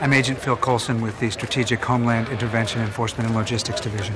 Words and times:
I'm 0.00 0.12
Agent 0.12 0.38
Phil 0.38 0.56
Coulson 0.56 1.00
with 1.00 1.18
the 1.18 1.28
Strategic 1.28 1.84
Homeland 1.84 2.28
Intervention 2.28 2.80
Enforcement 2.82 3.26
and 3.26 3.36
Logistics 3.36 3.80
Division. 3.80 4.14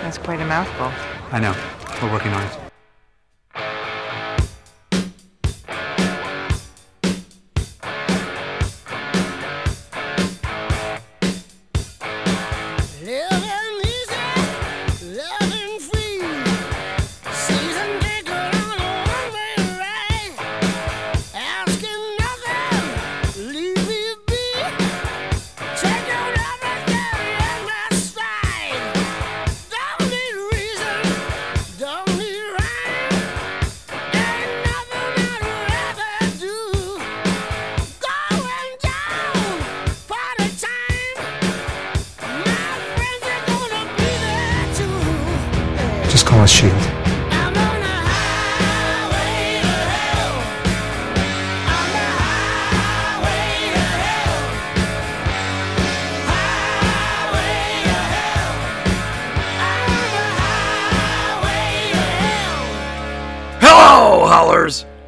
That's 0.00 0.16
quite 0.16 0.40
a 0.40 0.46
mouthful. 0.46 0.92
I 1.32 1.40
know. 1.40 1.56
We're 2.00 2.12
working 2.12 2.32
on 2.32 2.42
it. 2.46 2.71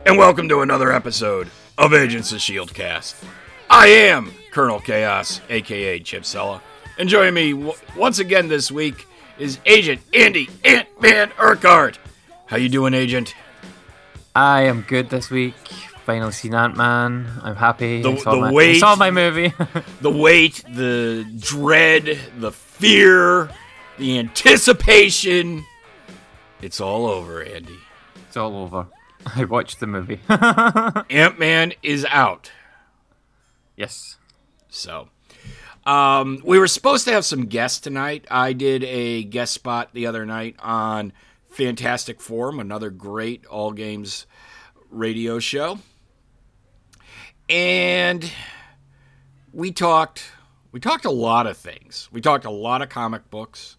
And 0.07 0.19
welcome 0.19 0.49
to 0.49 0.61
another 0.61 0.93
episode 0.93 1.49
of 1.79 1.93
Agents 1.95 2.31
of 2.33 2.37
S.H.I.E.L.D. 2.37 2.75
Cast. 2.75 3.17
I 3.71 3.87
am 3.89 4.33
Colonel 4.53 4.81
Chaos, 4.81 5.41
aka 5.49 5.99
Chipsella, 6.01 6.61
and 6.99 7.09
joining 7.09 7.35
me 7.35 7.53
w- 7.53 7.73
once 7.97 8.19
again 8.19 8.49
this 8.49 8.71
week 8.71 9.07
is 9.39 9.59
Agent 9.67 10.01
Andy 10.13 10.49
Ant 10.65 10.89
Man 11.01 11.33
Urquhart. 11.39 11.99
How 12.47 12.57
you 12.57 12.69
doing, 12.69 12.95
Agent? 12.95 13.35
I 14.37 14.63
am 14.63 14.83
good 14.83 15.11
this 15.11 15.31
week. 15.31 15.55
Finally 16.05 16.33
seen 16.33 16.55
Ant 16.55 16.77
Man. 16.77 17.27
I'm 17.43 17.57
happy. 17.57 18.03
The- 18.03 18.13
I 18.13 18.17
saw 18.19 18.31
the 18.35 18.41
my, 18.41 18.49
I 18.51 18.79
saw 18.79 18.97
my 18.97 19.11
movie. 19.11 19.53
The 20.03 20.11
wait, 20.11 20.63
the 20.69 21.27
dread, 21.39 22.19
the 22.39 22.53
fear, 22.53 23.49
the 23.97 24.19
anticipation. 24.19 25.65
It's 26.61 26.79
all 26.81 27.07
over, 27.07 27.43
Andy. 27.43 27.79
it's 28.29 28.37
all 28.37 28.57
over. 28.59 28.87
I 29.37 29.45
watched 29.45 29.81
the 29.81 29.87
movie. 29.87 30.21
Ant 30.29 31.39
Man 31.39 31.73
is 31.83 32.07
out. 32.11 32.51
yes. 33.77 34.17
So, 34.69 35.09
um, 35.87 36.41
we 36.45 36.59
were 36.59 36.67
supposed 36.67 37.05
to 37.05 37.13
have 37.13 37.25
some 37.25 37.47
guests 37.47 37.81
tonight. 37.81 38.27
I 38.31 38.53
did 38.53 38.83
a 38.85 39.23
guest 39.23 39.53
spot 39.53 39.91
the 39.93 40.07
other 40.07 40.27
night 40.27 40.57
on 40.59 41.13
Fantastic 41.51 42.21
Forum, 42.21 42.59
another 42.59 42.91
great 42.91 43.47
all 43.47 43.73
games 43.73 44.27
radio 44.91 45.39
show. 45.39 45.79
And 47.49 48.31
we 49.53 49.71
talked 49.71 50.25
we 50.73 50.81
talked 50.81 51.05
a 51.05 51.11
lot 51.11 51.47
of 51.47 51.57
things. 51.57 52.09
We 52.11 52.21
talked 52.21 52.45
a 52.45 52.51
lot 52.51 52.83
of 52.83 52.89
comic 52.89 53.31
books 53.31 53.77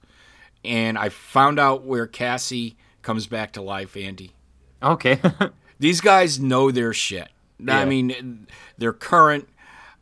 and 0.64 0.98
I 0.98 1.10
found 1.10 1.60
out 1.60 1.84
where 1.84 2.08
Cassie 2.08 2.78
comes 3.02 3.28
back 3.28 3.54
to 3.54 3.62
life, 3.62 3.96
Andy. 3.98 4.35
Okay. 4.82 5.20
These 5.80 6.02
guys 6.02 6.40
know 6.40 6.72
their 6.72 6.94
shit. 6.94 7.30
I 7.68 7.86
mean, 7.86 8.48
they're 8.78 8.94
current. 8.94 9.48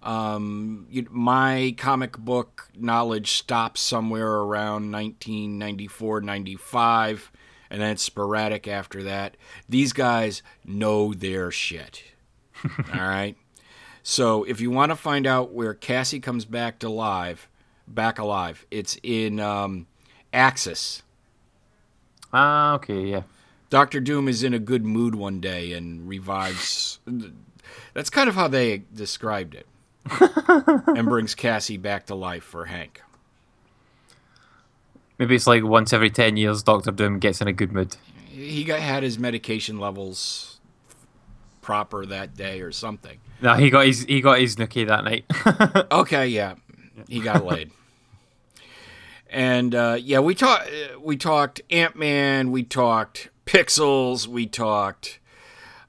Um, 0.02 0.88
you, 0.90 1.08
my 1.10 1.74
comic 1.78 2.18
book 2.18 2.70
knowledge 2.76 3.32
stops 3.32 3.80
somewhere 3.80 4.28
around 4.28 4.92
1994, 4.92 6.22
95, 6.22 7.32
and 7.70 7.82
then 7.82 7.92
it's 7.92 8.04
sporadic 8.04 8.68
after 8.68 9.04
that. 9.04 9.38
These 9.70 9.94
guys 9.94 10.44
know 10.66 11.14
their 11.14 11.52
shit. 11.52 12.04
All 12.94 13.00
right. 13.02 13.38
So 14.04 14.44
if 14.44 14.60
you 14.60 14.70
want 14.70 14.92
to 14.92 14.98
find 14.98 15.26
out 15.26 15.54
where 15.54 15.74
Cassie 15.74 16.20
comes 16.20 16.44
back 16.44 16.80
to 16.80 16.90
live, 16.90 17.48
back 17.88 18.20
alive, 18.20 18.66
it's 18.70 18.98
in 19.02 19.40
um, 19.40 19.88
Axis. 20.34 21.04
Ah, 22.34 22.74
okay, 22.74 23.06
yeah. 23.06 23.22
Doctor 23.74 24.00
Doom 24.00 24.28
is 24.28 24.44
in 24.44 24.54
a 24.54 24.60
good 24.60 24.86
mood 24.86 25.16
one 25.16 25.40
day 25.40 25.74
and 25.74 26.08
revives. 26.08 27.00
That's 27.96 28.12
kind 28.12 28.30
of 28.30 28.36
how 28.36 28.48
they 28.48 28.84
described 28.94 29.56
it. 29.56 29.66
and 30.96 31.08
brings 31.08 31.34
Cassie 31.34 31.78
back 31.78 32.06
to 32.06 32.14
life 32.14 32.44
for 32.44 32.66
Hank. 32.66 33.02
Maybe 35.18 35.34
it's 35.34 35.48
like 35.48 35.64
once 35.64 35.92
every 35.92 36.12
10 36.12 36.38
years 36.38 36.62
Doctor 36.62 36.92
Doom 36.92 37.18
gets 37.18 37.42
in 37.42 37.48
a 37.48 37.52
good 37.52 37.72
mood. 37.72 37.96
He 38.28 38.64
got 38.64 38.80
had 38.80 39.02
his 39.02 39.18
medication 39.18 39.80
levels 39.80 40.60
proper 41.62 42.06
that 42.06 42.36
day 42.38 42.62
or 42.62 42.72
something. 42.72 43.18
No, 43.42 43.56
he 43.56 43.72
got 43.72 43.88
his 43.88 44.04
he 44.04 44.22
got 44.22 44.38
his 44.38 44.56
nookie 44.56 44.86
that 44.86 45.04
night. 45.04 45.26
Okay, 45.92 46.28
yeah, 46.28 46.54
he 47.08 47.22
got 47.22 47.44
laid. 47.44 47.72
And 49.32 49.74
uh, 49.74 49.98
yeah, 50.00 50.20
we 50.20 50.36
talked. 50.36 50.70
We 51.00 51.18
talked 51.18 51.62
Ant 51.72 51.96
Man. 51.96 52.52
We 52.52 52.62
talked 52.62 53.30
Pixels. 53.46 54.28
We 54.28 54.46
talked 54.46 55.20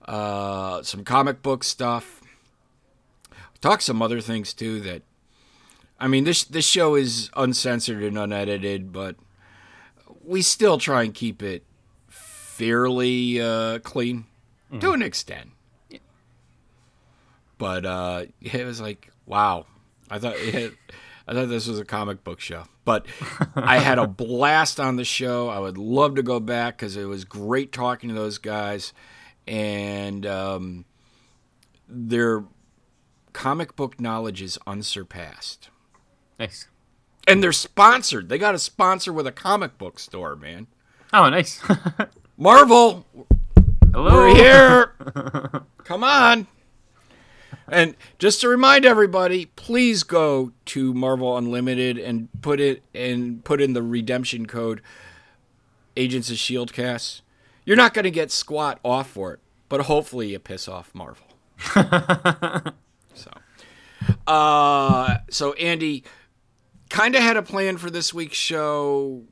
uh, 0.07 0.83
some 0.83 1.05
comic 1.05 1.43
book 1.43 1.65
stuff. 1.65 2.21
We 3.31 3.59
talked 3.61 3.83
some 3.83 4.03
other 4.03 4.21
things 4.21 4.53
too. 4.53 4.81
That 4.81 5.03
I 5.99 6.09
mean, 6.09 6.25
this 6.25 6.45
this 6.45 6.67
show 6.67 6.95
is 6.95 7.31
uncensored 7.37 8.03
and 8.03 8.19
unedited, 8.19 8.93
but 8.93 9.17
we 10.25 10.43
still 10.43 10.79
try 10.79 11.03
and 11.03 11.15
keep 11.15 11.43
it 11.43 11.65
fairly 12.09 13.41
uh, 13.41 13.79
clean 13.81 14.27
to 14.81 14.93
an 14.93 15.03
extent. 15.03 15.51
But 17.59 17.87
uh, 17.87 18.25
it 18.41 18.65
was 18.65 18.81
like, 18.81 19.11
wow. 19.27 19.67
I 20.11 20.19
thought 20.19 20.35
it, 20.39 20.75
I 21.27 21.33
thought 21.33 21.49
this 21.49 21.67
was 21.67 21.79
a 21.79 21.85
comic 21.85 22.23
book 22.23 22.41
show. 22.41 22.65
But 22.85 23.07
I 23.55 23.79
had 23.79 23.99
a 23.99 24.07
blast 24.07 24.79
on 24.79 24.97
the 24.97 25.05
show. 25.05 25.49
I 25.49 25.59
would 25.59 25.79
love 25.79 26.17
to 26.17 26.23
go 26.23 26.39
back 26.41 26.77
because 26.77 26.97
it 26.97 27.05
was 27.07 27.25
great 27.25 27.73
talking 27.73 28.09
to 28.11 28.15
those 28.15 28.39
guys, 28.39 28.93
and 29.47 30.27
um, 30.27 30.85
their 31.89 32.45
comic 33.33 33.75
book 33.75 34.01
knowledge 34.01 34.43
is 34.43 34.59
unsurpassed. 34.67 35.71
nice. 36.39 36.69
And 37.27 37.43
they're 37.43 37.53
sponsored. 37.53 38.29
They 38.29 38.37
got 38.37 38.55
a 38.55 38.59
sponsor 38.59 39.11
with 39.11 39.27
a 39.27 39.33
comic 39.33 39.79
book 39.79 39.99
store, 39.99 40.37
man. 40.37 40.67
Oh, 41.11 41.31
nice. 41.31 41.63
Marvel, 42.37 43.07
Hello. 43.95 44.13
We're 44.13 44.35
here. 44.35 44.93
Come 45.85 46.03
on. 46.03 46.49
And 47.69 47.97
just 48.19 48.41
to 48.43 48.49
remind 48.49 48.85
everybody, 48.85 49.47
please 49.47 50.03
go 50.03 50.53
to 50.67 50.93
Marvel 50.93 51.37
Unlimited 51.37 51.99
and 51.99 52.29
put 52.43 52.61
it 52.61 52.83
and 52.95 53.43
put 53.45 53.61
in 53.61 53.73
the 53.73 53.83
redemption 53.83 54.47
code 54.47 54.83
Agents 55.97 56.31
of 56.31 56.37
Shield 56.37 56.73
cast. 56.73 57.23
You're 57.65 57.77
not 57.77 57.95
going 57.95 58.05
to 58.05 58.11
get 58.11 58.31
squat 58.31 58.79
off 58.85 59.09
for 59.09 59.33
it, 59.33 59.41
but 59.69 59.83
hopefully 59.83 60.33
you 60.33 60.39
piss 60.39 60.69
off 60.69 60.95
Marvel. 60.95 61.27
so, 63.15 63.31
uh, 64.27 65.19
so 65.31 65.53
Andy 65.55 66.05
kind 66.91 67.15
of 67.15 67.23
had 67.23 67.37
a 67.37 67.43
plan 67.43 67.79
for 67.79 67.89
this 67.91 68.13
week's 68.13 68.37
show 68.37 69.23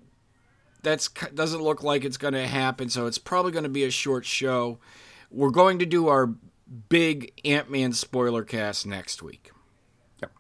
that's 0.83 1.09
doesn't 1.09 1.63
look 1.63 1.83
like 1.83 2.05
it's 2.05 2.17
going 2.17 2.35
to 2.35 2.47
happen, 2.47 2.89
so 2.89 3.07
it's 3.07 3.19
probably 3.19 3.53
going 3.53 3.65
to 3.65 3.69
be 3.69 3.85
a 3.85 3.91
short 3.91 4.25
show. 4.25 4.79
We're 5.31 5.51
going 5.51 5.79
to 5.79 5.87
do 5.87 6.09
our 6.09 6.35
big 6.89 7.33
Ant 7.45 7.71
Man 7.71 7.93
spoiler 7.93 8.45
cast 8.45 8.87
next 8.87 9.23
week. 9.23 9.51
Yep. 10.21 10.33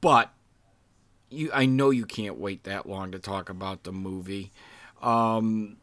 But 0.00 0.32
you, 1.30 1.50
I 1.52 1.66
know 1.66 1.90
you 1.90 2.06
can't 2.06 2.38
wait 2.38 2.64
that 2.64 2.88
long 2.88 3.12
to 3.12 3.18
talk 3.18 3.48
about 3.48 3.84
the 3.84 3.92
movie, 3.92 4.52
um, 5.02 5.78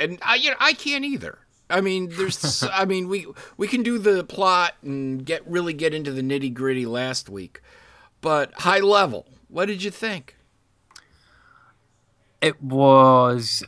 and 0.00 0.18
I, 0.22 0.36
you 0.36 0.50
know, 0.50 0.56
I 0.60 0.72
can't 0.72 1.04
either. 1.04 1.38
I 1.68 1.80
mean, 1.80 2.10
there's, 2.10 2.62
I 2.72 2.84
mean, 2.84 3.08
we 3.08 3.26
we 3.56 3.66
can 3.66 3.82
do 3.82 3.98
the 3.98 4.24
plot 4.24 4.74
and 4.82 5.24
get 5.24 5.46
really 5.48 5.72
get 5.72 5.94
into 5.94 6.12
the 6.12 6.22
nitty 6.22 6.52
gritty 6.54 6.86
last 6.86 7.28
week, 7.28 7.60
but 8.20 8.52
high 8.54 8.80
level, 8.80 9.26
what 9.48 9.66
did 9.66 9.82
you 9.82 9.90
think? 9.90 10.36
It 12.40 12.60
was 12.60 13.62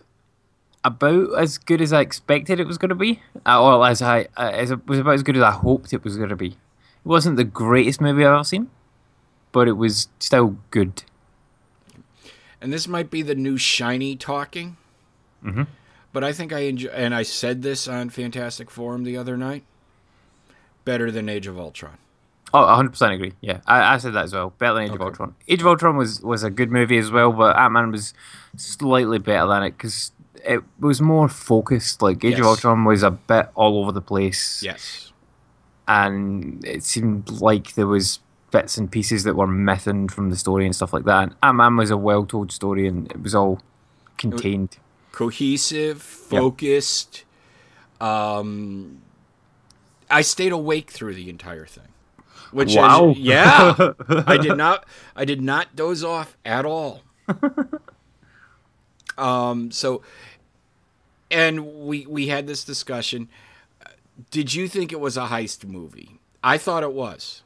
about 0.84 1.34
as 1.38 1.58
good 1.58 1.81
as 1.81 1.92
I 1.92 2.00
expected 2.00 2.60
it 2.60 2.66
was 2.66 2.78
going 2.78 2.90
to 2.90 2.94
be, 2.94 3.20
uh, 3.46 3.62
or 3.62 3.86
as 3.86 4.02
I 4.02 4.28
uh, 4.36 4.50
as 4.52 4.70
it 4.70 4.86
was 4.86 4.98
about 4.98 5.14
as 5.14 5.22
good 5.22 5.36
as 5.36 5.42
I 5.42 5.50
hoped 5.50 5.92
it 5.92 6.04
was 6.04 6.16
going 6.16 6.28
to 6.28 6.36
be. 6.36 6.48
It 6.48 6.56
wasn't 7.08 7.36
the 7.36 7.44
greatest 7.44 8.00
movie 8.00 8.25
I've 8.25 8.34
ever 8.34 8.44
seen, 8.44 8.70
but 9.52 9.69
it 9.69 9.72
was 9.78 10.08
still 10.19 10.56
good. 10.70 11.02
and 12.60 12.72
this 12.72 12.88
might 12.88 13.10
be 13.10 13.20
the 13.22 13.34
new 13.34 13.58
shiny 13.58 14.16
talking. 14.16 14.76
Mhm. 15.44 15.66
But 16.14 16.25
I 16.25 16.32
think 16.32 16.52
I 16.52 16.60
enjoy, 16.60 16.88
and 16.90 17.14
I 17.14 17.22
said 17.22 17.60
this 17.62 17.86
on 17.88 18.08
Fantastic 18.08 18.70
Forum 18.70 19.04
the 19.04 19.16
other 19.19 19.36
night. 19.36 19.64
Better 20.84 21.10
than 21.10 21.28
Age 21.28 21.46
of 21.46 21.58
Ultron. 21.58 21.98
Oh, 22.54 22.60
100% 22.64 23.12
agree. 23.12 23.32
Yeah, 23.40 23.60
I, 23.66 23.94
I 23.94 23.98
said 23.98 24.12
that 24.14 24.25
as 24.25 24.32
well. 24.32 24.50
Better 24.58 24.75
than 24.75 24.84
Age 24.84 24.90
of 24.92 25.02
Ultron. 25.02 25.34
Age 25.48 25.60
of 25.60 25.66
Ultron 25.66 25.96
was, 25.96 26.20
was 26.22 26.42
a 26.44 26.50
good 26.50 26.70
movie 26.70 26.98
as 26.98 27.10
well, 27.10 27.32
but 27.32 27.56
Ant 27.58 27.72
Man 27.72 27.90
was 27.90 28.14
slightly 28.56 29.19
better 29.19 29.46
than 29.48 29.62
it 29.64 29.70
because 29.76 30.12
it 30.44 30.62
was 30.79 31.00
more 31.00 31.29
focused. 31.29 32.02
Like 32.02 32.25
Age 32.25 32.32
Yes. 32.32 32.41
of 32.41 32.46
Ultron 32.46 32.85
was 32.85 33.02
a 33.02 33.11
bit 33.11 33.49
all 33.55 33.79
over 33.81 33.93
the 33.93 34.02
place. 34.02 34.62
Yes. 34.62 35.12
and 35.87 36.64
it 36.64 36.82
seemed 36.82 37.31
like 37.43 37.75
there 37.75 37.87
was 37.87 38.20
bits 38.50 38.79
and 38.79 38.91
pieces 38.91 39.25
that 39.25 39.35
were 39.37 39.46
missing 39.46 40.08
from 40.08 40.31
the 40.31 40.37
story 40.37 40.64
and 40.64 40.75
stuff 40.75 40.93
like 40.93 41.05
that. 41.05 41.23
And 41.25 41.35
Ant 41.43 41.56
Man 41.56 41.76
was 41.76 41.91
a 41.91 41.96
well 41.96 42.25
told 42.25 42.52
story, 42.52 42.87
and 42.87 43.11
it 43.12 43.20
was 43.23 43.35
all 43.35 43.61
contained. 44.17 44.79
Cohesive, 45.12 46.00
focused. 46.02 47.25
Um, 48.00 49.02
I 50.11 50.23
stayed 50.23 50.52
awake 50.52 50.91
through 50.91 51.14
the 51.14 51.29
entire 51.29 51.67
thing. 51.67 51.88
Which 52.52 52.75
Wow. 52.76 53.11
is 53.11 53.19
yeah. 53.32 53.75
I 54.08 54.37
did 54.38 54.56
not 54.56 54.87
I 55.17 55.25
did 55.25 55.41
not 55.43 55.75
doze 55.76 56.02
off 56.05 56.37
at 56.44 56.64
all. 56.64 57.02
um 59.19 59.70
so 59.70 60.02
and 61.30 61.86
we 61.86 62.06
we 62.06 62.28
had 62.28 62.46
this 62.46 62.64
discussion. 62.64 63.28
Did 64.30 64.54
you 64.54 64.68
think 64.68 64.92
it 64.92 65.00
was 65.00 65.16
a 65.16 65.26
heist 65.26 65.64
movie? 65.64 66.18
I 66.42 66.58
thought 66.58 66.82
it 66.82 66.92
was. 66.92 67.42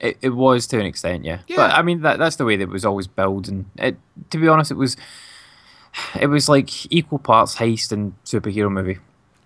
It, 0.00 0.16
it 0.22 0.28
was 0.30 0.66
to 0.68 0.78
an 0.78 0.86
extent, 0.86 1.24
yeah. 1.24 1.40
Yeah. 1.48 1.56
But 1.56 1.72
I 1.72 1.82
mean, 1.82 2.02
that 2.02 2.18
that's 2.18 2.36
the 2.36 2.44
way 2.44 2.56
that 2.56 2.64
it 2.64 2.68
was 2.68 2.84
always 2.84 3.08
built, 3.08 3.48
and 3.48 3.66
it, 3.76 3.96
to 4.30 4.38
be 4.38 4.46
honest, 4.46 4.70
it 4.70 4.76
was 4.76 4.96
it 6.20 6.28
was 6.28 6.48
like 6.48 6.70
equal 6.92 7.18
parts 7.18 7.56
heist 7.56 7.90
and 7.90 8.14
superhero 8.24 8.70
movie, 8.70 8.98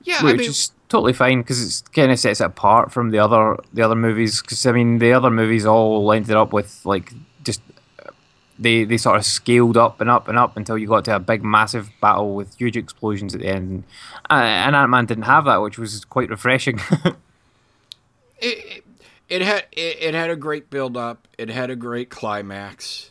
Yeah, 0.02 0.18
I 0.20 0.24
which 0.24 0.38
mean 0.38 0.50
is 0.50 0.72
totally 0.90 1.14
fine 1.14 1.40
because 1.40 1.80
it 1.80 1.92
kind 1.94 2.12
of 2.12 2.18
sets 2.18 2.40
it 2.42 2.44
apart 2.44 2.92
from 2.92 3.10
the 3.10 3.18
other 3.18 3.56
the 3.72 3.82
other 3.82 3.94
movies. 3.94 4.42
Because 4.42 4.66
I 4.66 4.72
mean, 4.72 4.98
the 4.98 5.12
other 5.14 5.30
movies 5.30 5.64
all 5.64 6.12
ended 6.12 6.36
up 6.36 6.52
with 6.52 6.84
like 6.84 7.12
they 8.62 8.84
they 8.84 8.96
sort 8.96 9.16
of 9.16 9.24
scaled 9.24 9.76
up 9.76 10.00
and 10.00 10.08
up 10.08 10.28
and 10.28 10.38
up 10.38 10.56
until 10.56 10.78
you 10.78 10.86
got 10.86 11.04
to 11.06 11.16
a 11.16 11.20
big 11.20 11.44
massive 11.44 11.90
battle 12.00 12.34
with 12.34 12.56
huge 12.56 12.76
explosions 12.76 13.34
at 13.34 13.40
the 13.40 13.48
end. 13.48 13.84
And, 14.30 14.44
and 14.44 14.76
Ant 14.76 14.90
Man 14.90 15.06
didn't 15.06 15.24
have 15.24 15.44
that, 15.46 15.56
which 15.58 15.78
was 15.78 16.04
quite 16.04 16.30
refreshing. 16.30 16.80
it, 17.04 17.14
it, 18.40 18.84
it 19.28 19.42
had 19.42 19.66
it, 19.72 19.98
it 20.00 20.14
had 20.14 20.30
a 20.30 20.36
great 20.36 20.70
build 20.70 20.96
up. 20.96 21.28
It 21.38 21.48
had 21.48 21.70
a 21.70 21.76
great 21.76 22.10
climax. 22.10 23.10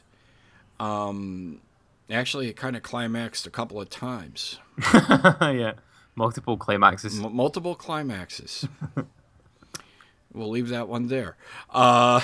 Um, 0.80 1.62
actually, 2.10 2.48
it 2.48 2.56
kind 2.56 2.76
of 2.76 2.84
climaxed 2.84 3.46
a 3.46 3.52
couple 3.52 3.80
of 3.80 3.90
times, 3.90 4.58
yeah, 4.94 5.74
multiple 6.16 6.58
climaxes. 6.58 7.24
M- 7.24 7.36
multiple 7.36 7.76
climaxes. 7.76 8.68
we'll 10.34 10.50
leave 10.50 10.70
that 10.70 10.88
one 10.88 11.08
there. 11.08 11.38
Uh, 11.70 12.22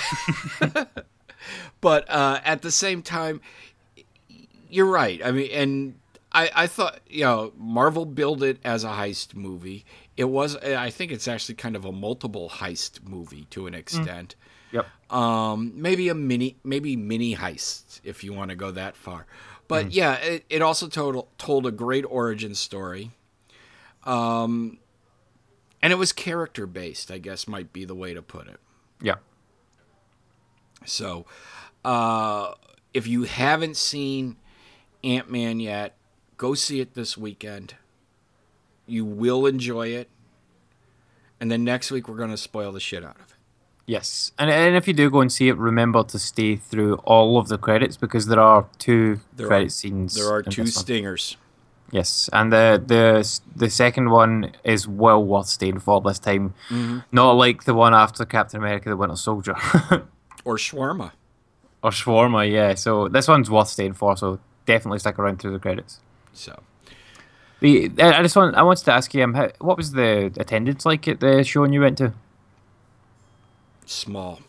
but 1.81 2.09
uh, 2.09 2.39
at 2.43 2.61
the 2.61 2.71
same 2.71 3.01
time, 3.01 3.41
you're 4.69 4.85
right. 4.85 5.23
I 5.23 5.31
mean, 5.31 5.51
and 5.51 5.95
I, 6.31 6.49
I 6.55 6.67
thought 6.67 6.99
you 7.07 7.23
know 7.23 7.53
Marvel 7.57 8.05
billed 8.05 8.43
it 8.43 8.59
as 8.63 8.83
a 8.83 8.89
heist 8.89 9.35
movie. 9.35 9.85
It 10.15 10.25
was. 10.25 10.55
I 10.57 10.89
think 10.89 11.11
it's 11.11 11.27
actually 11.27 11.55
kind 11.55 11.75
of 11.75 11.85
a 11.85 11.91
multiple 11.91 12.49
heist 12.49 13.07
movie 13.07 13.45
to 13.51 13.67
an 13.67 13.73
extent. 13.73 14.35
Yep. 14.71 14.85
Um, 15.09 15.73
maybe 15.75 16.09
a 16.09 16.13
mini, 16.13 16.57
maybe 16.63 16.95
mini 16.95 17.35
heist 17.35 18.01
if 18.03 18.23
you 18.23 18.33
want 18.33 18.49
to 18.49 18.55
go 18.55 18.71
that 18.71 18.95
far. 18.95 19.25
But 19.67 19.91
yeah, 19.91 20.15
it, 20.15 20.45
it 20.49 20.61
also 20.61 20.87
told 20.87 21.27
told 21.37 21.65
a 21.65 21.71
great 21.71 22.05
origin 22.07 22.55
story. 22.55 23.11
Um, 24.05 24.79
and 25.81 25.91
it 25.93 25.97
was 25.97 26.13
character 26.13 26.65
based. 26.65 27.11
I 27.11 27.17
guess 27.17 27.47
might 27.47 27.73
be 27.73 27.85
the 27.85 27.95
way 27.95 28.13
to 28.13 28.21
put 28.21 28.47
it. 28.47 28.59
Yeah. 29.01 29.15
So, 30.85 31.25
uh, 31.83 32.53
if 32.93 33.07
you 33.07 33.23
haven't 33.23 33.77
seen 33.77 34.37
Ant 35.03 35.29
Man 35.29 35.59
yet, 35.59 35.95
go 36.37 36.53
see 36.53 36.79
it 36.79 36.93
this 36.93 37.17
weekend. 37.17 37.75
You 38.85 39.03
will 39.05 39.45
enjoy 39.45 39.87
it. 39.89 40.09
And 41.39 41.51
then 41.51 41.63
next 41.63 41.91
week, 41.91 42.07
we're 42.07 42.17
going 42.17 42.31
to 42.31 42.37
spoil 42.37 42.71
the 42.71 42.79
shit 42.79 43.03
out 43.03 43.15
of 43.15 43.21
it. 43.21 43.33
Yes, 43.85 44.33
and 44.37 44.49
and 44.49 44.75
if 44.75 44.85
you 44.85 44.93
do 44.93 45.09
go 45.09 45.21
and 45.21 45.31
see 45.31 45.47
it, 45.47 45.55
remember 45.55 46.03
to 46.03 46.19
stay 46.19 46.57
through 46.57 46.95
all 47.05 47.37
of 47.37 47.47
the 47.47 47.57
credits 47.57 47.95
because 47.95 48.25
there 48.25 48.39
are 48.41 48.67
two 48.79 49.21
There 49.37 49.47
credit 49.47 49.67
are- 49.67 49.69
scenes. 49.69 50.15
There 50.15 50.29
are 50.29 50.43
two 50.43 50.67
stingers. 50.67 51.37
Yes, 51.91 52.29
and 52.33 52.51
the 52.51 52.83
the 52.85 53.39
the 53.55 53.69
second 53.69 54.09
one 54.09 54.51
is 54.65 54.89
well 54.89 55.23
worth 55.23 55.47
staying 55.47 55.79
for 55.79 56.01
this 56.01 56.19
time. 56.19 56.53
Mm-hmm. 56.69 56.99
Not 57.13 57.31
like 57.37 57.63
the 57.63 57.73
one 57.73 57.93
after 57.93 58.25
Captain 58.25 58.59
America: 58.59 58.89
The 58.89 58.97
Winter 58.97 59.15
Soldier 59.15 59.55
Or 60.47 60.55
shawarma. 60.57 61.11
or 61.83 61.91
Shawarma. 61.91 62.41
Yeah, 62.49 62.73
so 62.75 63.07
this 63.15 63.27
one's 63.27 63.49
worth 63.51 63.67
staying 63.67 63.93
for. 63.93 64.15
So 64.17 64.39
definitely 64.65 64.99
stick 64.99 65.19
around 65.19 65.39
through 65.41 65.51
the 65.57 65.59
credits. 65.59 65.99
So, 66.33 66.53
The 67.59 67.91
I 67.99 68.21
just 68.21 68.35
want 68.35 68.55
I 68.55 68.63
wanted 68.63 68.85
to 68.85 68.93
ask 68.93 69.13
you, 69.13 69.23
um, 69.23 69.33
how, 69.33 69.49
what 69.59 69.75
was 69.77 69.91
the 69.91 70.31
attendance 70.43 70.85
like 70.85 71.07
at 71.07 71.19
the 71.19 71.43
show 71.43 71.65
you 71.65 71.81
went 71.81 71.97
to? 71.99 72.13
small. 73.85 74.39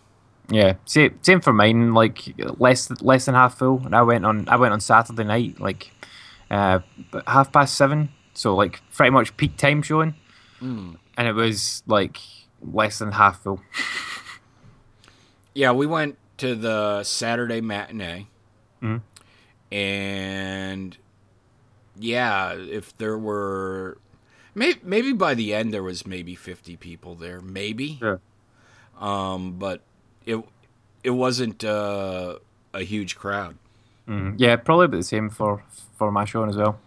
Yeah, 0.50 0.74
same 0.86 1.18
same 1.22 1.40
for 1.40 1.52
mine. 1.52 1.94
Like 1.94 2.18
less 2.58 2.90
less 3.02 3.26
than 3.26 3.34
half 3.34 3.58
full. 3.58 3.82
And 3.84 3.94
I 3.94 4.02
went 4.02 4.24
on 4.24 4.48
I 4.48 4.56
went 4.56 4.72
on 4.72 4.80
Saturday 4.80 5.24
night, 5.24 5.60
like 5.60 5.90
uh, 6.50 6.78
half 7.26 7.52
past 7.52 7.74
seven. 7.74 8.08
So 8.34 8.54
like 8.54 8.80
pretty 8.94 9.10
much 9.10 9.36
peak 9.36 9.56
time 9.56 9.82
showing, 9.82 10.14
and 10.60 11.28
it 11.28 11.34
was 11.34 11.82
like 11.86 12.16
less 12.62 12.98
than 13.00 13.12
half 13.12 13.42
full. 13.42 13.60
Yeah, 15.58 15.72
we 15.72 15.86
went 15.86 16.16
to 16.36 16.54
the 16.54 17.02
Saturday 17.02 17.60
matinee. 17.60 18.28
Mhm. 18.80 19.00
And 19.72 20.96
yeah, 21.98 22.52
if 22.52 22.96
there 22.96 23.18
were 23.18 23.98
maybe, 24.54 24.78
maybe 24.84 25.12
by 25.12 25.34
the 25.34 25.52
end 25.54 25.74
there 25.74 25.82
was 25.82 26.06
maybe 26.06 26.36
50 26.36 26.76
people 26.76 27.16
there, 27.16 27.40
maybe. 27.40 27.98
Um, 29.00 29.58
but 29.58 29.80
it 30.26 30.44
it 31.02 31.10
wasn't 31.10 31.64
uh, 31.64 32.38
a 32.72 32.82
huge 32.84 33.16
crowd. 33.16 33.56
Mm, 34.06 34.34
yeah, 34.38 34.54
probably 34.54 34.84
about 34.84 34.98
the 34.98 35.02
same 35.02 35.28
for 35.28 35.64
for 35.96 36.12
my 36.12 36.24
showing 36.24 36.50
as 36.50 36.56
well. 36.56 36.78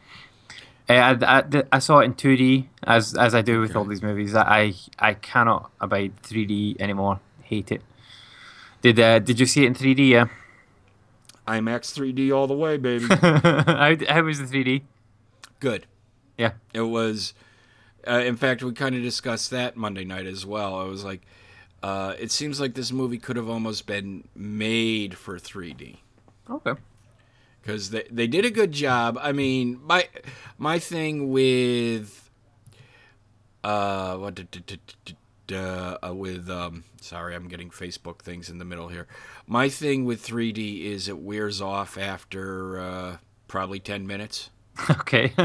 Uh, 0.90 0.94
I, 0.94 1.40
I, 1.40 1.64
I 1.74 1.80
saw 1.80 2.00
it 2.00 2.06
in 2.06 2.14
2D 2.14 2.68
as 2.84 3.16
as 3.18 3.36
I 3.36 3.42
do 3.42 3.60
with 3.60 3.76
all 3.76 3.84
these 3.84 4.02
movies. 4.02 4.34
I 4.34 4.76
I 4.98 5.16
cannot 5.16 5.72
abide 5.82 6.14
3D 6.24 6.80
anymore. 6.80 7.20
Hate 7.44 7.70
it. 7.74 7.82
Did 8.82 9.00
uh, 9.00 9.20
did 9.20 9.40
you 9.40 9.46
see 9.46 9.64
it 9.64 9.68
in 9.68 9.74
3D? 9.76 10.10
Yeah. 10.10 10.26
IMAX 11.48 11.92
3D 11.94 12.34
all 12.36 12.48
the 12.48 12.54
way, 12.56 12.78
baby. 12.78 13.06
how, 13.10 13.96
how 14.14 14.24
was 14.24 14.40
the 14.40 14.46
3D? 14.46 14.84
Good. 15.60 15.86
Yeah. 16.38 16.54
It 16.74 16.82
was. 16.82 17.34
Uh, 18.08 18.22
in 18.26 18.36
fact, 18.36 18.64
we 18.64 18.72
kind 18.74 18.96
of 18.96 19.02
discussed 19.04 19.52
that 19.52 19.76
Monday 19.78 20.04
night 20.04 20.26
as 20.26 20.46
well. 20.46 20.76
I 20.80 20.86
was 20.86 21.04
like, 21.04 21.22
uh, 21.84 22.16
it 22.20 22.32
seems 22.32 22.60
like 22.60 22.74
this 22.74 22.92
movie 22.92 23.20
could 23.20 23.36
have 23.36 23.50
almost 23.50 23.86
been 23.86 24.28
made 24.36 25.16
for 25.18 25.38
3D 25.38 25.98
Okay. 26.50 26.74
because 27.62 27.90
they 27.92 28.06
they 28.10 28.28
did 28.28 28.46
a 28.46 28.50
good 28.52 28.72
job. 28.72 29.18
I 29.22 29.32
mean, 29.32 29.80
my 29.84 30.08
my 30.58 30.80
thing 30.80 31.30
with 31.32 32.30
uh 33.64 34.16
what 34.18 34.34
did, 34.36 34.50
did, 34.52 34.66
did, 34.66 34.80
did, 35.06 35.18
uh, 35.54 35.98
uh, 36.08 36.14
with 36.14 36.50
um 36.50 36.84
sorry 37.02 37.36
I'm 37.36 37.48
getting 37.48 37.70
Facebook 37.70 38.20
things 38.20 38.50
in 38.50 38.58
the 38.60 38.66
middle 38.66 38.88
here. 38.90 39.08
My 39.48 39.70
thing 39.70 40.06
with 40.06 40.26
3D 40.26 40.84
is 40.86 41.08
it 41.08 41.18
wears 41.20 41.62
off 41.62 41.98
after 41.98 42.80
uh, 42.80 43.18
probably 43.48 43.80
10 43.80 44.06
minutes. 44.08 44.50
Okay. 44.90 45.34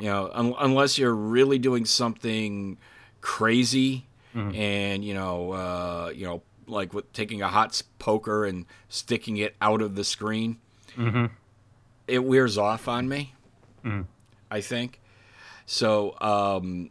You 0.00 0.06
know, 0.06 0.28
un- 0.34 0.54
unless 0.58 0.98
you're 0.98 1.14
really 1.14 1.56
doing 1.60 1.84
something 1.84 2.78
crazy, 3.20 4.06
and 4.34 5.04
you 5.04 5.14
know, 5.14 5.52
uh, 5.52 6.12
you 6.12 6.26
know, 6.26 6.42
like 6.66 6.92
with 6.92 7.12
taking 7.12 7.42
a 7.42 7.46
hot 7.48 7.80
poker 8.00 8.44
and 8.44 8.66
sticking 8.88 9.36
it 9.36 9.54
out 9.60 9.80
of 9.80 9.94
the 9.94 10.02
screen, 10.02 10.58
Mhm. 10.96 11.30
it 12.08 12.24
wears 12.24 12.58
off 12.58 12.88
on 12.88 13.08
me. 13.08 13.34
I 14.50 14.60
think. 14.60 15.00
So, 15.64 16.16
um, 16.20 16.90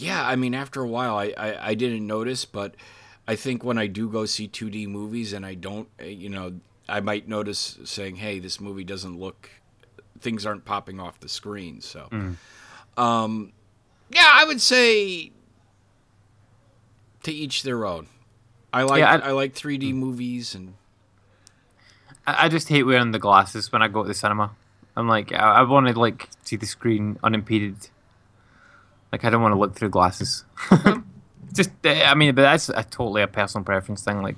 yeah, 0.00 0.26
I 0.26 0.36
mean, 0.36 0.54
after 0.54 0.80
a 0.82 0.88
while, 0.88 1.16
I, 1.16 1.34
I, 1.36 1.68
I 1.70 1.74
didn't 1.74 2.06
notice, 2.06 2.44
but 2.44 2.74
I 3.26 3.36
think 3.36 3.64
when 3.64 3.78
I 3.78 3.86
do 3.86 4.08
go 4.08 4.24
see 4.26 4.48
2D 4.48 4.88
movies 4.88 5.32
and 5.32 5.44
I 5.44 5.54
don't, 5.54 5.88
uh, 6.00 6.04
you 6.04 6.28
know, 6.28 6.60
I 6.88 7.00
might 7.00 7.28
notice 7.28 7.78
saying, 7.84 8.16
hey, 8.16 8.38
this 8.38 8.60
movie 8.60 8.84
doesn't 8.84 9.18
look, 9.18 9.50
things 10.20 10.46
aren't 10.46 10.64
popping 10.64 10.98
off 11.00 11.20
the 11.20 11.28
screen. 11.28 11.80
So, 11.80 12.08
um, 12.96 13.52
yeah, 14.10 14.30
I 14.32 14.44
would 14.44 14.60
say 14.60 15.32
to 17.24 17.32
each 17.32 17.62
their 17.62 17.84
own. 17.84 18.06
I 18.72 18.82
like 18.84 19.00
Yeah, 19.00 19.16
I, 19.16 19.28
I- 19.28 19.32
like 19.32 19.54
3D 19.54 19.94
movies 19.94 20.54
and 20.54 20.74
I, 22.26 22.44
I 22.44 22.48
just 22.48 22.68
hate 22.68 22.84
wearing 22.84 23.10
the 23.12 23.18
glasses 23.18 23.70
when 23.72 23.82
I 23.82 23.88
go 23.88 24.02
to 24.02 24.08
the 24.08 24.14
cinema. 24.14 24.52
I'm 24.96 25.08
like, 25.08 25.32
I, 25.32 25.36
I 25.60 25.62
want 25.62 25.86
to 25.88 25.98
like 25.98 26.28
see 26.44 26.56
the 26.56 26.66
screen 26.66 27.18
unimpeded. 27.22 27.88
Like, 29.12 29.24
I 29.24 29.30
don't 29.30 29.40
want 29.42 29.52
to 29.54 29.58
look 29.58 29.74
through 29.74 29.90
glasses. 29.90 30.44
just, 31.54 31.70
uh, 31.84 31.88
I 31.90 32.14
mean, 32.14 32.34
but 32.34 32.42
that's 32.42 32.68
a 32.68 32.84
totally 32.84 33.22
a 33.22 33.26
personal 33.26 33.64
preference 33.64 34.02
thing. 34.04 34.22
Like, 34.22 34.36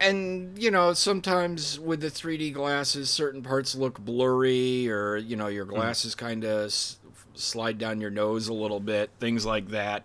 and 0.00 0.58
you 0.60 0.70
know 0.70 0.92
sometimes 0.94 1.78
with 1.78 2.00
the 2.00 2.08
3D 2.10 2.52
glasses 2.52 3.08
certain 3.08 3.40
parts 3.42 3.76
look 3.76 4.00
blurry 4.00 4.90
or 4.90 5.16
you 5.16 5.36
know 5.36 5.46
Hmm. 5.46 5.52
your 5.54 5.64
glasses 5.64 6.16
kind 6.16 6.42
of 6.42 6.64
s- 6.66 6.96
slide 7.34 7.78
down 7.78 8.00
your 8.00 8.10
nose 8.10 8.48
a 8.48 8.52
little 8.52 8.80
bit 8.80 9.10
things 9.20 9.46
like 9.46 9.68
that 9.68 10.02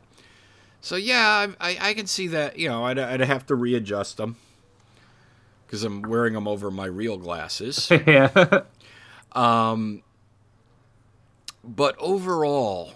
so 0.81 0.97
yeah 0.97 1.47
I, 1.59 1.71
I, 1.71 1.77
I 1.89 1.93
can 1.95 2.05
see 2.05 2.27
that 2.27 2.59
you 2.59 2.69
know 2.69 2.83
I'd, 2.85 2.99
I'd 2.99 3.21
have 3.21 3.47
to 3.47 3.55
readjust 3.55 4.17
them 4.17 4.35
because 5.65 5.83
I'm 5.83 6.03
wearing 6.03 6.35
them 6.35 6.47
over 6.47 6.69
my 6.69 6.85
real 6.85 7.17
glasses 7.17 7.89
yeah, 8.05 8.61
Um. 9.31 10.03
but 11.63 11.95
overall 11.97 12.93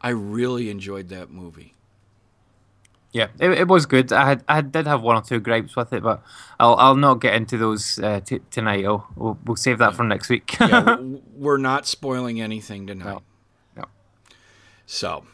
I 0.00 0.10
really 0.10 0.70
enjoyed 0.70 1.08
that 1.08 1.30
movie 1.30 1.74
yeah, 3.12 3.28
it, 3.40 3.50
it 3.50 3.68
was 3.68 3.86
good. 3.86 4.12
I 4.12 4.28
had, 4.28 4.44
I 4.48 4.60
did 4.60 4.86
have 4.86 5.02
one 5.02 5.16
or 5.16 5.22
two 5.22 5.40
gripes 5.40 5.74
with 5.74 5.92
it, 5.92 6.02
but 6.02 6.22
I'll, 6.60 6.74
I'll 6.76 6.94
not 6.94 7.20
get 7.20 7.34
into 7.34 7.56
those 7.56 7.98
uh, 7.98 8.20
t- 8.20 8.40
tonight. 8.50 8.84
I'll, 8.84 9.08
we'll, 9.16 9.38
we'll 9.44 9.56
save 9.56 9.78
that 9.78 9.94
for 9.94 10.04
next 10.04 10.28
week. 10.28 10.56
yeah, 10.60 10.96
we're 11.34 11.56
not 11.56 11.86
spoiling 11.86 12.40
anything 12.40 12.86
tonight. 12.86 13.04
No. 13.06 13.22
No. 13.76 13.84
So, 14.84 15.24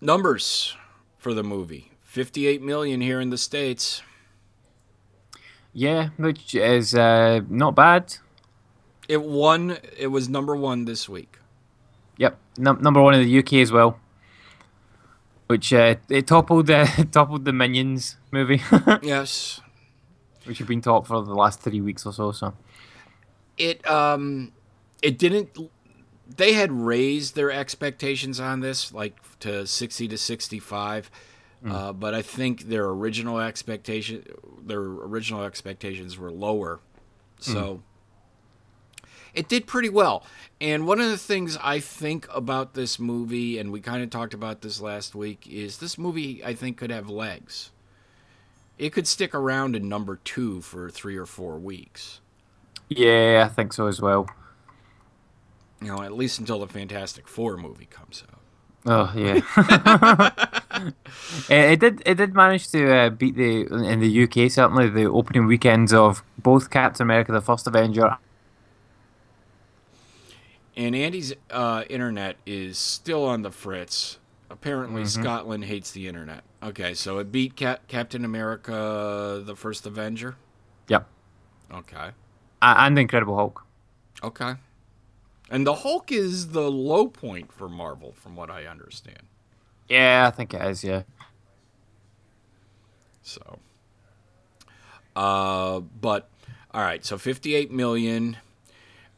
numbers 0.00 0.76
for 1.16 1.32
the 1.32 1.42
movie 1.42 1.92
58 2.02 2.62
million 2.62 3.00
here 3.00 3.20
in 3.20 3.30
the 3.30 3.38
States. 3.38 4.02
yeah, 5.72 6.10
which 6.18 6.54
is 6.54 6.94
uh, 6.94 7.40
not 7.48 7.74
bad. 7.74 8.16
It 9.08 9.22
won, 9.22 9.78
it 9.96 10.08
was 10.08 10.28
number 10.28 10.54
one 10.54 10.84
this 10.84 11.08
week. 11.08 11.39
Yep, 12.20 12.38
num- 12.58 12.82
number 12.82 13.00
one 13.00 13.14
in 13.14 13.24
the 13.24 13.38
UK 13.38 13.54
as 13.54 13.72
well. 13.72 13.98
Which 15.46 15.72
uh, 15.72 15.94
it 16.10 16.26
toppled 16.26 16.70
uh, 16.70 16.84
toppled 17.10 17.44
the 17.46 17.52
Minions 17.52 18.16
movie, 18.30 18.60
Yes. 19.02 19.60
which 20.44 20.58
have 20.58 20.68
been 20.68 20.82
top 20.82 21.06
for 21.06 21.22
the 21.24 21.34
last 21.34 21.60
three 21.60 21.80
weeks 21.80 22.04
or 22.04 22.12
so. 22.12 22.30
So 22.30 22.52
It, 23.56 23.84
um, 23.90 24.52
it 25.02 25.18
didn't, 25.18 25.58
they 26.36 26.52
had 26.52 26.70
raised 26.70 27.34
their 27.36 27.50
expectations 27.50 28.38
on 28.38 28.60
this, 28.60 28.92
like 28.92 29.16
to 29.40 29.66
60 29.66 30.08
to 30.08 30.18
65. 30.18 31.10
Uh, 31.66 31.92
but 31.92 32.14
I 32.14 32.22
think 32.22 32.68
their 32.68 32.84
original 32.88 33.38
expectation, 33.40 34.24
their 34.64 34.80
original 34.80 35.44
expectations 35.44 36.16
were 36.16 36.30
lower. 36.30 36.80
So 37.40 37.82
it 39.34 39.48
did 39.48 39.66
pretty 39.66 39.88
well. 39.88 40.24
And 40.60 40.86
one 40.86 41.00
of 41.00 41.08
the 41.10 41.18
things 41.18 41.56
I 41.62 41.80
think 41.80 42.26
about 42.34 42.74
this 42.74 42.98
movie, 42.98 43.58
and 43.58 43.72
we 43.72 43.80
kind 43.80 44.02
of 44.02 44.10
talked 44.10 44.34
about 44.34 44.60
this 44.60 44.80
last 44.80 45.14
week, 45.14 45.46
is 45.50 45.78
this 45.78 45.96
movie 45.96 46.44
I 46.44 46.54
think 46.54 46.76
could 46.76 46.90
have 46.90 47.08
legs. 47.08 47.70
It 48.78 48.92
could 48.92 49.06
stick 49.06 49.34
around 49.34 49.76
in 49.76 49.88
number 49.88 50.16
two 50.16 50.60
for 50.62 50.90
three 50.90 51.16
or 51.16 51.26
four 51.26 51.58
weeks. 51.58 52.20
yeah, 52.88 53.46
I 53.46 53.52
think 53.52 53.72
so 53.72 53.86
as 53.86 54.00
well. 54.00 54.28
You 55.82 55.88
know, 55.88 56.02
at 56.02 56.12
least 56.12 56.38
until 56.38 56.60
the 56.60 56.66
Fantastic 56.66 57.26
Four 57.26 57.56
movie 57.56 57.86
comes 57.86 58.22
out. 58.30 58.40
Oh 58.86 59.12
yeah, 59.14 59.40
it, 60.78 60.94
it 61.50 61.80
did 61.80 62.02
it 62.06 62.14
did 62.14 62.34
manage 62.34 62.68
to 62.70 62.94
uh, 62.94 63.10
beat 63.10 63.34
the 63.36 63.66
in 63.66 64.00
the 64.00 64.22
UK 64.24 64.50
certainly 64.50 64.88
the 64.88 65.04
opening 65.04 65.46
weekends 65.46 65.92
of 65.92 66.22
both 66.38 66.70
Captain 66.70 67.02
America: 67.02 67.32
The 67.32 67.42
First 67.42 67.66
Avenger. 67.66 68.16
And 70.80 70.96
Andy's 70.96 71.34
uh, 71.50 71.84
internet 71.90 72.36
is 72.46 72.78
still 72.78 73.26
on 73.26 73.42
the 73.42 73.50
fritz. 73.50 74.18
Apparently, 74.48 75.04
Scotland 75.04 75.66
hates 75.66 75.90
the 75.90 76.08
internet. 76.08 76.42
Okay, 76.62 76.94
so 76.94 77.18
it 77.18 77.30
beat 77.30 77.54
Cap- 77.54 77.86
Captain 77.86 78.24
America: 78.24 79.42
The 79.44 79.54
First 79.54 79.84
Avenger. 79.84 80.36
Yep, 80.88 81.06
Okay. 81.70 82.12
A- 82.62 82.80
and 82.80 82.96
the 82.96 83.02
Incredible 83.02 83.36
Hulk. 83.36 83.62
Okay. 84.24 84.54
And 85.50 85.66
the 85.66 85.74
Hulk 85.74 86.10
is 86.10 86.48
the 86.52 86.70
low 86.70 87.08
point 87.08 87.52
for 87.52 87.68
Marvel, 87.68 88.12
from 88.12 88.34
what 88.34 88.50
I 88.50 88.64
understand. 88.64 89.24
Yeah, 89.86 90.24
I 90.28 90.30
think 90.34 90.54
it 90.54 90.62
is. 90.62 90.82
Yeah, 90.82 91.02
So, 93.22 93.58
uh, 95.14 95.80
but 95.80 96.30
all 96.72 96.80
right. 96.82 97.04
So 97.04 97.18
58 97.18 97.70
million. 97.70 98.38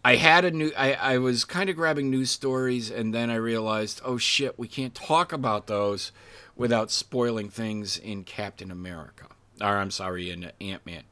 I 0.04 0.16
had 0.16 0.44
a 0.44 0.50
new. 0.50 0.72
I 0.76 0.94
I 0.94 1.18
was 1.18 1.44
kind 1.44 1.70
of 1.70 1.76
grabbing 1.76 2.10
news 2.10 2.30
stories, 2.30 2.90
and 2.90 3.14
then 3.14 3.30
I 3.30 3.36
realized, 3.36 4.00
oh 4.04 4.18
shit, 4.18 4.58
we 4.58 4.66
can't 4.68 4.94
talk 4.94 5.32
about 5.32 5.66
those 5.68 6.10
without 6.56 6.90
spoiling 6.90 7.48
things 7.48 7.96
in 7.96 8.24
Captain 8.24 8.70
America. 8.70 9.26
Or 9.60 9.78
I'm 9.78 9.90
sorry, 9.90 10.30
in 10.30 10.50
Ant 10.60 10.84
Man. 10.84 11.04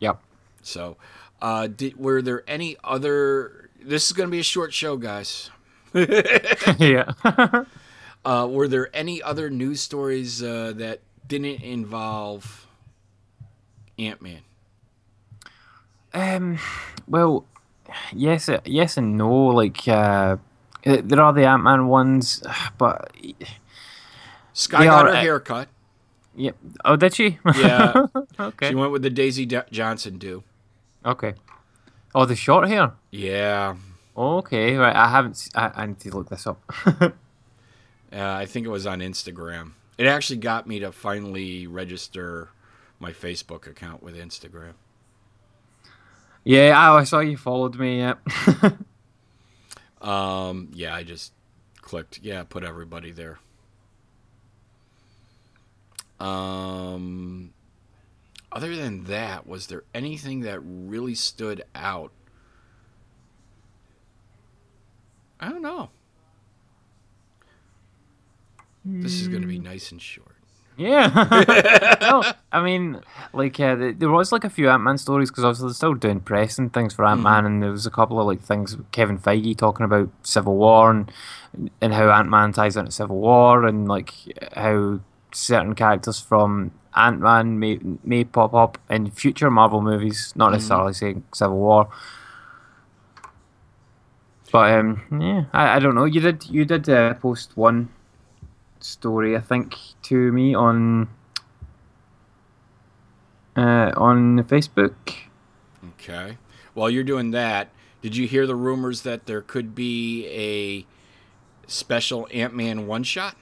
yep. 0.00 0.20
So, 0.62 0.96
uh, 1.40 1.68
did 1.68 1.96
were 1.96 2.22
there 2.22 2.42
any 2.48 2.76
other? 2.82 3.70
This 3.80 4.06
is 4.06 4.12
going 4.12 4.28
to 4.28 4.30
be 4.32 4.40
a 4.40 4.44
short 4.44 4.72
show, 4.72 4.96
guys. 4.96 5.50
yeah. 6.78 7.12
Uh, 8.24 8.46
were 8.48 8.68
there 8.68 8.88
any 8.94 9.20
other 9.20 9.50
news 9.50 9.80
stories 9.80 10.44
uh, 10.44 10.72
that 10.76 11.00
didn't 11.26 11.60
involve 11.60 12.68
Ant 13.98 14.22
Man? 14.22 14.42
Um, 16.14 16.58
well, 17.08 17.46
yes, 18.12 18.48
uh, 18.48 18.60
yes 18.64 18.96
and 18.96 19.16
no. 19.16 19.30
Like, 19.46 19.86
uh, 19.88 20.36
there 20.84 21.20
are 21.20 21.32
the 21.32 21.44
Ant 21.46 21.62
Man 21.62 21.86
ones, 21.88 22.42
but 22.78 23.12
Skye 24.52 24.84
got 24.84 25.06
are, 25.06 25.10
her 25.10 25.16
uh, 25.16 25.20
haircut. 25.20 25.68
yeah. 26.34 26.52
Oh, 26.84 26.96
did 26.96 27.14
she? 27.14 27.38
Yeah, 27.56 28.06
okay. 28.40 28.68
she 28.68 28.74
went 28.74 28.92
with 28.92 29.02
the 29.02 29.10
Daisy 29.10 29.46
D- 29.46 29.60
Johnson 29.70 30.18
do. 30.18 30.42
Okay. 31.04 31.34
Oh, 32.14 32.26
the 32.26 32.36
short 32.36 32.68
hair. 32.68 32.92
Yeah, 33.10 33.76
Okay, 34.16 34.76
right. 34.76 34.94
I 34.94 35.08
haven't. 35.08 35.48
I 35.54 35.86
need 35.86 35.98
to 36.00 36.10
look 36.10 36.28
this 36.28 36.46
up. 36.46 36.60
uh, 36.86 37.10
I 38.12 38.44
think 38.46 38.66
it 38.66 38.70
was 38.70 38.86
on 38.86 39.00
Instagram. 39.00 39.72
It 39.96 40.06
actually 40.06 40.36
got 40.38 40.66
me 40.66 40.80
to 40.80 40.92
finally 40.92 41.66
register 41.66 42.50
my 42.98 43.12
Facebook 43.12 43.66
account 43.66 44.02
with 44.02 44.16
Instagram. 44.16 44.74
Yeah, 46.44 46.78
I, 46.78 47.00
I 47.00 47.04
saw 47.04 47.20
you 47.20 47.36
followed 47.36 47.76
me. 47.78 47.98
Yep. 47.98 48.28
Um, 50.02 50.68
yeah, 50.74 50.94
I 50.94 51.04
just 51.04 51.32
clicked. 51.80 52.18
Yeah, 52.22 52.42
put 52.42 52.64
everybody 52.64 53.12
there. 53.12 53.38
Um, 56.18 57.52
other 58.50 58.74
than 58.76 59.04
that, 59.04 59.46
was 59.46 59.68
there 59.68 59.84
anything 59.94 60.40
that 60.40 60.60
really 60.60 61.14
stood 61.14 61.64
out? 61.74 62.10
I 65.40 65.48
don't 65.48 65.62
know. 65.62 65.90
This 68.84 69.20
is 69.20 69.28
going 69.28 69.42
to 69.42 69.48
be 69.48 69.58
nice 69.60 69.92
and 69.92 70.02
short. 70.02 70.31
Yeah. 70.76 71.96
no, 72.00 72.22
I 72.50 72.62
mean, 72.62 73.00
like, 73.32 73.58
uh, 73.60 73.92
there 73.96 74.10
was 74.10 74.32
like 74.32 74.44
a 74.44 74.50
few 74.50 74.68
Ant 74.68 74.82
Man 74.82 74.98
stories 74.98 75.30
because 75.30 75.44
obviously 75.44 75.68
they're 75.68 75.74
still 75.74 75.94
doing 75.94 76.20
press 76.20 76.58
and 76.58 76.72
things 76.72 76.94
for 76.94 77.04
Ant 77.04 77.20
Man, 77.20 77.46
and 77.46 77.62
there 77.62 77.70
was 77.70 77.86
a 77.86 77.90
couple 77.90 78.20
of 78.20 78.26
like 78.26 78.40
things 78.40 78.76
Kevin 78.90 79.18
Feige 79.18 79.56
talking 79.56 79.84
about 79.84 80.08
Civil 80.22 80.56
War 80.56 80.90
and 80.90 81.12
and 81.80 81.92
how 81.92 82.10
Ant 82.10 82.28
Man 82.28 82.52
ties 82.52 82.76
into 82.76 82.90
Civil 82.90 83.18
War, 83.18 83.66
and 83.66 83.88
like 83.88 84.12
how 84.56 85.00
certain 85.32 85.74
characters 85.74 86.20
from 86.20 86.72
Ant 86.94 87.20
Man 87.20 87.58
may 87.58 87.78
may 88.04 88.24
pop 88.24 88.54
up 88.54 88.78
in 88.90 89.10
future 89.10 89.50
Marvel 89.50 89.82
movies, 89.82 90.32
not 90.36 90.52
necessarily 90.52 90.94
saying 90.94 91.24
Civil 91.34 91.58
War. 91.58 91.88
But 94.50 94.72
um, 94.72 95.02
yeah, 95.20 95.44
I, 95.52 95.76
I 95.76 95.78
don't 95.78 95.94
know. 95.94 96.04
You 96.04 96.20
did 96.20 96.48
you 96.48 96.64
did 96.64 96.88
uh, 96.88 97.14
post 97.14 97.56
one 97.56 97.88
story, 98.84 99.36
I 99.36 99.40
think, 99.40 99.76
to 100.04 100.32
me 100.32 100.54
on 100.54 101.08
uh, 103.56 103.92
on 103.96 104.42
Facebook. 104.44 104.94
Okay. 105.94 106.38
While 106.74 106.90
you're 106.90 107.04
doing 107.04 107.32
that, 107.32 107.68
did 108.00 108.16
you 108.16 108.26
hear 108.26 108.46
the 108.46 108.54
rumors 108.56 109.02
that 109.02 109.26
there 109.26 109.42
could 109.42 109.74
be 109.74 110.26
a 110.28 110.86
special 111.70 112.26
Ant 112.32 112.54
Man 112.54 112.86
one 112.86 113.02
shot? 113.02 113.36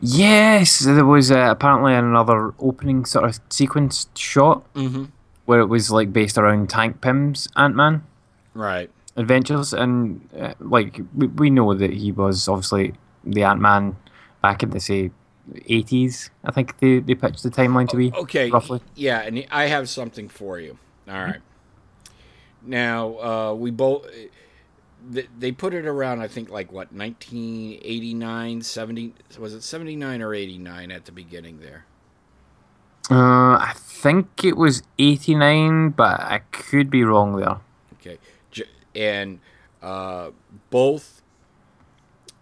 Yes, 0.00 0.80
there 0.80 1.04
was 1.04 1.30
uh, 1.30 1.48
apparently 1.50 1.94
another 1.94 2.54
opening 2.58 3.04
sort 3.04 3.24
of 3.24 3.38
sequence 3.50 4.08
shot 4.16 4.64
Mm-hmm. 4.74 5.04
where 5.44 5.60
it 5.60 5.66
was 5.66 5.90
like 5.90 6.12
based 6.12 6.38
around 6.38 6.70
Hank 6.72 7.00
Pym's 7.00 7.48
Ant 7.56 7.76
Man 7.76 8.02
Right. 8.54 8.90
adventures, 9.16 9.72
and 9.72 10.28
uh, 10.38 10.54
like 10.58 11.00
we, 11.14 11.26
we 11.28 11.50
know 11.50 11.74
that 11.74 11.92
he 11.92 12.10
was 12.10 12.48
obviously 12.48 12.94
the 13.22 13.44
Ant 13.44 13.60
Man 13.60 13.96
back 14.42 14.62
in 14.62 14.70
the 14.70 14.80
say 14.80 15.10
eighties. 15.66 16.30
I 16.44 16.52
think 16.52 16.78
they, 16.78 17.00
they 17.00 17.14
pitched 17.14 17.42
the 17.42 17.50
timeline 17.50 17.88
to 17.88 17.96
be 17.96 18.12
Okay. 18.12 18.50
roughly. 18.50 18.80
Yeah, 18.94 19.20
and 19.20 19.46
I 19.50 19.66
have 19.66 19.88
something 19.88 20.28
for 20.28 20.58
you. 20.58 20.78
All 21.08 21.14
right. 21.14 21.40
Now 22.62 23.18
uh, 23.18 23.54
we 23.54 23.70
both. 23.70 24.06
They, 25.38 25.50
put 25.50 25.72
it 25.72 25.86
around. 25.86 26.20
I 26.20 26.28
think 26.28 26.50
like 26.50 26.70
what 26.70 26.92
1989, 26.92 28.60
70. 28.60 29.14
Was 29.38 29.54
it 29.54 29.62
79 29.62 30.20
or 30.20 30.34
89 30.34 30.90
at 30.90 31.06
the 31.06 31.12
beginning 31.12 31.60
there? 31.60 31.86
Uh, 33.10 33.56
I 33.56 33.72
think 33.74 34.44
it 34.44 34.56
was 34.56 34.84
eighty 34.98 35.34
nine, 35.34 35.88
but 35.90 36.20
I 36.20 36.42
could 36.52 36.90
be 36.90 37.02
wrong 37.02 37.36
there. 37.36 37.56
Okay. 37.94 38.18
And 38.94 39.40
uh, 39.82 40.30
both 40.70 41.22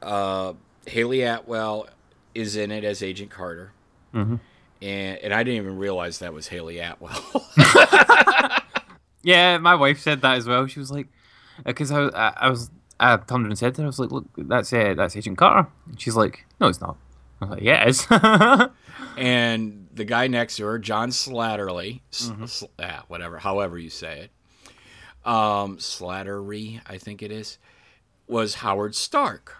uh, 0.03 0.53
Hayley 0.89 1.23
Atwell 1.23 1.89
is 2.35 2.57
in 2.57 2.71
it 2.71 2.85
as 2.85 3.03
Agent 3.03 3.31
Carter. 3.31 3.73
Mhm. 4.15 4.41
And, 4.81 5.19
and 5.19 5.35
I 5.35 5.43
didn't 5.43 5.63
even 5.65 5.77
realize 5.79 6.19
that 6.21 6.33
was 6.33 6.49
Hayley 6.49 6.79
Atwell. 6.79 7.23
Yeah, 9.23 9.59
my 9.59 9.75
wife 9.75 9.99
said 10.01 10.23
that 10.23 10.37
as 10.37 10.47
well. 10.47 10.67
She 10.69 10.79
was 10.79 10.91
like, 10.93 11.09
because 11.67 11.91
I, 11.91 12.01
was- 12.01 12.15
I, 12.15 12.33
I 12.37 12.51
was, 12.51 12.71
I 13.01 13.17
turned 13.17 13.47
and 13.47 13.59
said 13.59 13.75
to 13.75 13.83
her, 13.83 13.87
I 13.87 13.89
was 13.89 13.99
like, 13.99 14.13
look, 14.13 14.25
that's 14.37 14.73
uh, 14.73 14.95
that's 14.97 15.17
Agent 15.17 15.37
Carter. 15.37 15.69
And 15.87 16.01
she's 16.01 16.15
like, 16.17 16.47
no, 16.61 16.69
it's 16.69 16.81
not. 16.81 16.97
I 17.41 17.45
was 17.45 17.51
like, 17.55 17.63
yeah, 17.63 17.83
it 17.83 17.89
is. 17.89 18.07
and 19.19 19.89
the 19.93 20.05
guy 20.05 20.29
next 20.29 20.57
to 20.57 20.65
her, 20.67 20.79
John 20.79 21.11
Slattery, 21.11 22.01
s- 22.13 22.31
sl- 22.47 22.67
ah, 22.79 23.05
whatever, 23.09 23.39
however 23.39 23.77
you 23.79 23.91
say 23.91 24.29
it, 24.31 25.29
um, 25.29 25.77
Slattery, 25.79 26.81
I 26.87 26.97
think 26.99 27.23
it 27.23 27.33
is, 27.33 27.59
was 28.29 28.55
Howard 28.57 28.95
Stark. 28.95 29.57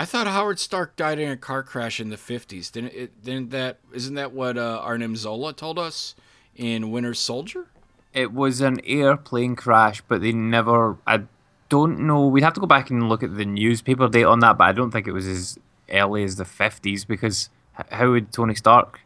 I 0.00 0.04
thought 0.04 0.28
Howard 0.28 0.60
Stark 0.60 0.94
died 0.94 1.18
in 1.18 1.28
a 1.28 1.36
car 1.36 1.64
crash 1.64 1.98
in 1.98 2.08
the 2.08 2.16
fifties. 2.16 2.70
Didn't 2.70 2.94
it? 2.94 3.24
Didn't 3.24 3.50
that? 3.50 3.80
Isn't 3.92 4.14
that 4.14 4.32
what 4.32 4.56
uh, 4.56 4.80
Arnim 4.80 5.16
Zola 5.16 5.52
told 5.52 5.76
us 5.76 6.14
in 6.54 6.92
Winter 6.92 7.14
Soldier? 7.14 7.66
It 8.14 8.32
was 8.32 8.60
an 8.60 8.80
airplane 8.84 9.56
crash, 9.56 10.00
but 10.06 10.22
they 10.22 10.32
never. 10.32 10.98
I 11.04 11.24
don't 11.68 11.98
know. 12.06 12.28
We'd 12.28 12.44
have 12.44 12.54
to 12.54 12.60
go 12.60 12.66
back 12.66 12.90
and 12.90 13.08
look 13.08 13.24
at 13.24 13.36
the 13.36 13.44
newspaper 13.44 14.08
date 14.08 14.22
on 14.22 14.38
that, 14.38 14.56
but 14.56 14.68
I 14.68 14.72
don't 14.72 14.92
think 14.92 15.08
it 15.08 15.12
was 15.12 15.26
as 15.26 15.58
early 15.90 16.22
as 16.22 16.36
the 16.36 16.44
fifties 16.44 17.04
because 17.04 17.50
how 17.90 18.12
would 18.12 18.32
Tony 18.32 18.54
Stark 18.54 19.00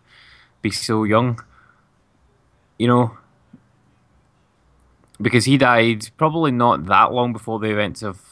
be 0.61 0.71
so 0.71 1.05
young? 1.05 1.43
You 2.79 2.89
know, 2.89 3.17
because 5.19 5.47
he 5.47 5.57
died 5.57 6.11
probably 6.19 6.51
not 6.51 6.85
that 6.85 7.13
long 7.13 7.33
before 7.33 7.59
the 7.59 7.71
events 7.71 8.03
of 8.03 8.32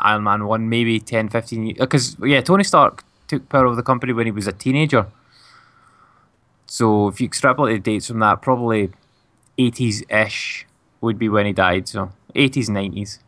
Iron 0.00 0.24
Man 0.24 0.46
One, 0.46 0.68
maybe 0.68 1.00
10, 1.00 1.28
15 1.28 1.66
years. 1.66 1.78
Because 1.78 2.16
yeah, 2.22 2.40
Tony 2.40 2.64
Stark 2.64 3.04
took 3.26 3.48
power 3.48 3.66
of 3.66 3.76
the 3.76 3.82
company 3.82 4.12
when 4.12 4.26
he 4.26 4.32
was 4.32 4.46
a 4.46 4.52
teenager. 4.52 5.06
So 6.66 7.08
if 7.08 7.20
you 7.20 7.26
extrapolate 7.26 7.82
the 7.82 7.92
dates 7.92 8.06
from 8.08 8.18
that, 8.20 8.42
probably 8.42 8.90
80s 9.58 10.02
ish 10.10 10.66
would 11.00 11.18
be 11.18 11.28
when 11.28 11.46
he 11.46 11.52
died. 11.52 11.88
So 11.88 12.12
80s, 12.34 12.68
90s. 12.68 13.18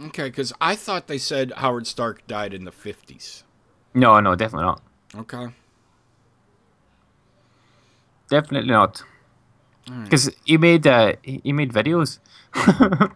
Okay, 0.00 0.24
because 0.24 0.52
I 0.60 0.74
thought 0.74 1.06
they 1.06 1.18
said 1.18 1.52
Howard 1.56 1.86
Stark 1.86 2.26
died 2.26 2.52
in 2.52 2.64
the 2.64 2.72
fifties. 2.72 3.44
No, 3.94 4.18
no, 4.18 4.34
definitely 4.34 4.64
not. 4.64 4.82
Okay. 5.16 5.48
Definitely 8.28 8.70
not. 8.70 9.02
Because 10.02 10.30
he 10.44 10.56
made 10.56 10.86
uh, 10.86 11.12
he 11.22 11.52
made 11.52 11.72
videos. 11.72 12.18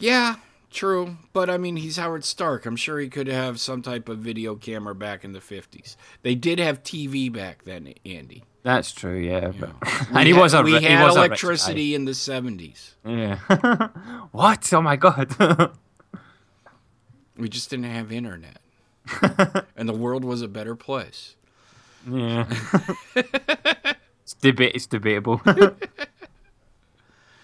Yeah, 0.00 0.36
true. 0.70 1.16
But 1.32 1.48
I 1.50 1.56
mean, 1.58 1.76
he's 1.76 1.96
Howard 1.96 2.24
Stark. 2.24 2.66
I'm 2.66 2.76
sure 2.76 2.98
he 2.98 3.08
could 3.08 3.26
have 3.28 3.58
some 3.60 3.82
type 3.82 4.08
of 4.08 4.18
video 4.18 4.54
camera 4.54 4.94
back 4.94 5.24
in 5.24 5.32
the 5.32 5.40
50s. 5.40 5.96
They 6.22 6.34
did 6.34 6.58
have 6.58 6.82
TV 6.82 7.32
back 7.32 7.64
then, 7.64 7.94
Andy. 8.06 8.44
That's 8.62 8.92
true, 8.92 9.16
yeah. 9.18 9.52
But, 9.58 9.70
and 10.12 10.26
he 10.26 10.34
had- 10.34 10.40
was 10.40 10.54
a 10.54 10.62
we 10.62 10.74
ri- 10.74 10.80
he 10.80 10.86
had 10.86 11.04
was 11.04 11.16
electricity 11.16 11.94
in 11.94 12.04
the 12.04 12.12
70s. 12.12 12.90
Yeah. 13.04 13.38
what? 14.32 14.72
Oh 14.72 14.82
my 14.82 14.96
god. 14.96 15.72
We 17.36 17.48
just 17.48 17.70
didn't 17.70 17.84
have 17.84 18.10
internet. 18.10 18.58
and 19.76 19.88
the 19.88 19.92
world 19.92 20.24
was 20.24 20.42
a 20.42 20.48
better 20.48 20.74
place. 20.74 21.36
yeah. 22.10 22.46
it's 23.14 24.34
debate. 24.40 24.72
It's 24.74 24.86
debatable. 24.86 25.40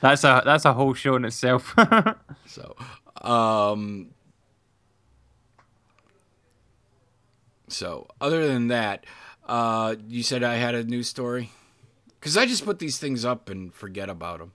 that's 0.01 0.25
a 0.25 0.43
that's 0.45 0.65
a 0.65 0.73
whole 0.73 0.95
show 0.95 1.15
in 1.15 1.25
itself. 1.25 1.77
So, 2.47 2.75
um, 3.25 4.11
so 7.69 8.07
other 8.21 8.47
than 8.47 8.69
that, 8.69 9.05
uh, 9.47 9.97
you 10.09 10.23
said 10.23 10.43
I 10.43 10.55
had 10.57 10.75
a 10.75 10.85
news 10.85 11.09
story 11.09 11.51
because 12.21 12.37
I 12.37 12.47
just 12.47 12.65
put 12.65 12.79
these 12.79 12.99
things 12.99 13.25
up 13.25 13.49
and 13.49 13.73
forget 13.75 14.09
about 14.09 14.39
them. 14.39 14.53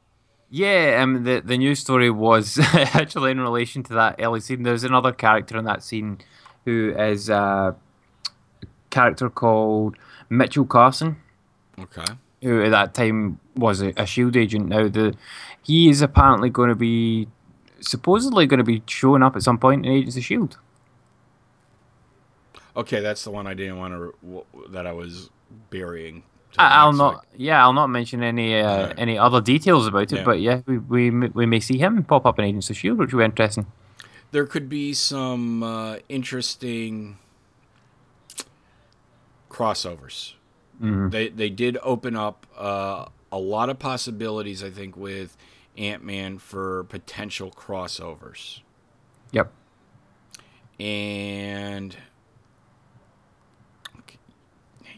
Yeah, 0.49 0.99
um, 1.03 1.23
the 1.23 1.41
the 1.43 1.57
news 1.57 1.79
story 1.79 2.09
was 2.09 2.57
actually 2.73 3.31
in 3.31 3.39
relation 3.39 3.83
to 3.83 3.93
that 3.93 4.15
early 4.19 4.39
scene. 4.39 4.63
There's 4.63 4.83
another 4.83 5.11
character 5.11 5.57
in 5.57 5.65
that 5.65 5.83
scene 5.83 6.19
who 6.65 6.93
is 6.97 7.29
uh, 7.29 7.73
a 8.63 8.65
character 8.89 9.29
called 9.29 9.95
Mitchell 10.29 10.65
Carson, 10.65 11.17
Okay. 11.79 12.05
who 12.41 12.63
at 12.63 12.71
that 12.71 12.93
time 12.95 13.39
was 13.55 13.81
a, 13.81 13.93
a 13.95 14.05
Shield 14.07 14.35
agent. 14.35 14.69
Now 14.69 14.87
the 14.87 15.15
he 15.61 15.89
is 15.89 16.01
apparently 16.01 16.49
going 16.49 16.69
to 16.69 16.75
be 16.75 17.27
supposedly 17.81 18.45
going 18.45 18.59
to 18.59 18.63
be 18.63 18.81
showing 18.87 19.23
up 19.23 19.35
at 19.35 19.43
some 19.43 19.57
point 19.57 19.85
in 19.85 19.91
Agents 19.91 20.17
of 20.17 20.23
Shield. 20.23 20.57
Okay, 22.75 22.99
that's 22.99 23.23
the 23.23 23.31
one 23.31 23.47
I 23.47 23.53
didn't 23.53 23.77
want 23.77 23.93
to 23.93 24.45
that 24.69 24.87
I 24.87 24.93
was 24.93 25.29
burying. 25.69 26.23
I, 26.57 26.79
I'll 26.79 26.93
not. 26.93 27.25
Yeah, 27.35 27.61
I'll 27.61 27.73
not 27.73 27.87
mention 27.87 28.23
any 28.23 28.59
uh, 28.59 28.93
any 28.97 29.17
other 29.17 29.41
details 29.41 29.87
about 29.87 30.11
it. 30.11 30.17
Yeah. 30.17 30.23
But 30.23 30.39
yeah, 30.41 30.61
we, 30.65 30.77
we 30.77 31.09
we 31.09 31.45
may 31.45 31.59
see 31.59 31.77
him 31.77 32.03
pop 32.03 32.25
up 32.25 32.39
in 32.39 32.45
Agents 32.45 32.69
of 32.69 32.77
Shield, 32.77 32.97
which 32.97 33.13
would 33.13 33.19
be 33.19 33.25
interesting. 33.25 33.67
There 34.31 34.45
could 34.45 34.69
be 34.69 34.93
some 34.93 35.63
uh, 35.63 35.97
interesting 36.07 37.17
crossovers. 39.49 40.33
They 40.81 41.27
they 41.27 41.49
did 41.49 41.77
open 41.83 42.15
up 42.15 42.45
uh, 42.57 43.07
a 43.31 43.37
lot 43.37 43.69
of 43.69 43.79
possibilities, 43.79 44.63
I 44.63 44.69
think, 44.69 44.95
with 44.95 45.35
Ant 45.79 46.03
Man 46.03 46.37
for 46.37 46.83
potential 46.83 47.49
crossovers. 47.51 48.59
Yep. 49.31 49.51
and 50.79 51.95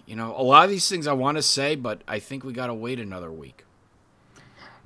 you 0.06 0.16
know 0.16 0.36
a 0.36 0.42
lot 0.44 0.64
of 0.66 0.70
these 0.70 0.88
things 0.90 1.08
i 1.08 1.14
want 1.14 1.38
to 1.38 1.42
say 1.42 1.76
but 1.76 2.02
i 2.08 2.20
think 2.20 2.44
we 2.44 2.54
gotta 2.54 2.74
wait 2.74 3.00
another 3.00 3.32
week 3.32 3.64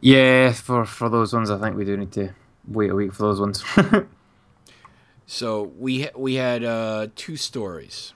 Yeah, 0.01 0.51
for 0.51 0.86
for 0.86 1.10
those 1.10 1.34
ones, 1.34 1.49
I 1.49 1.58
think 1.60 1.75
we 1.77 1.86
do 1.86 1.95
need 1.97 2.12
to 2.13 2.34
wait 2.67 2.91
a 2.91 2.95
week 2.95 3.13
for 3.13 3.23
those 3.23 3.39
ones. 3.39 3.63
so 5.25 5.71
we 5.79 6.10
we 6.15 6.36
had 6.36 6.63
uh, 6.63 7.08
two 7.15 7.38
stories 7.38 8.13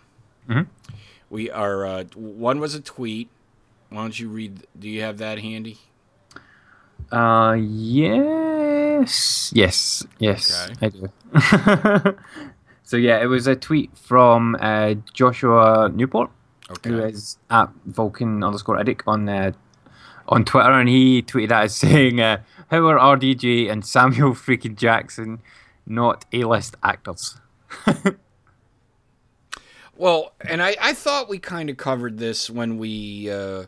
Mhm. 0.48 0.68
we 1.30 1.50
are 1.50 1.86
uh, 1.86 2.04
one 2.16 2.60
was 2.60 2.76
a 2.76 2.82
tweet 2.82 3.30
why 3.90 4.02
don't 4.02 4.20
you 4.20 4.30
read 4.30 4.68
do 4.78 4.88
you 4.90 5.02
have 5.02 5.18
that 5.20 5.40
handy 5.40 5.78
uh, 7.12 7.56
yes, 7.60 9.52
yes, 9.54 10.06
yes, 10.20 10.70
Okay. 10.72 10.86
I 10.86 10.90
do. 10.90 11.10
so 12.84 12.98
yeah, 12.98 13.22
it 13.22 13.28
was 13.28 13.48
a 13.48 13.56
tweet 13.56 13.98
from 13.98 14.58
uh, 14.60 14.96
Joshua 15.14 15.90
Newport, 15.94 16.30
who 16.84 17.00
okay 17.00 17.10
is 17.10 17.38
at 17.50 17.70
Vulcan 17.86 18.44
underscore 18.44 18.78
Edic 18.78 19.02
on 19.08 19.28
uh, 19.30 19.52
on 20.28 20.46
Twitter, 20.46 20.72
and 20.72 20.88
he 20.90 21.22
tweeted 21.22 21.52
at 21.52 21.66
us 21.66 21.76
saying, 21.86 22.22
uh, 22.22 22.42
"How 22.70 22.86
are 22.88 22.98
RDJ 23.18 23.72
and 23.72 23.86
Samuel 23.86 24.34
freaking 24.34 24.76
Jackson 24.76 25.40
not 25.86 26.26
A-list 26.34 26.76
actors?" 26.84 27.40
well 29.96 30.34
and 30.48 30.64
i 30.64 30.76
i 30.82 30.94
thought 30.94 31.30
we 31.30 31.38
kind 31.38 31.70
of 31.70 31.78
covered 31.78 32.18
this 32.18 32.50
when 32.50 32.78
we 32.80 33.30
uh 33.30 33.66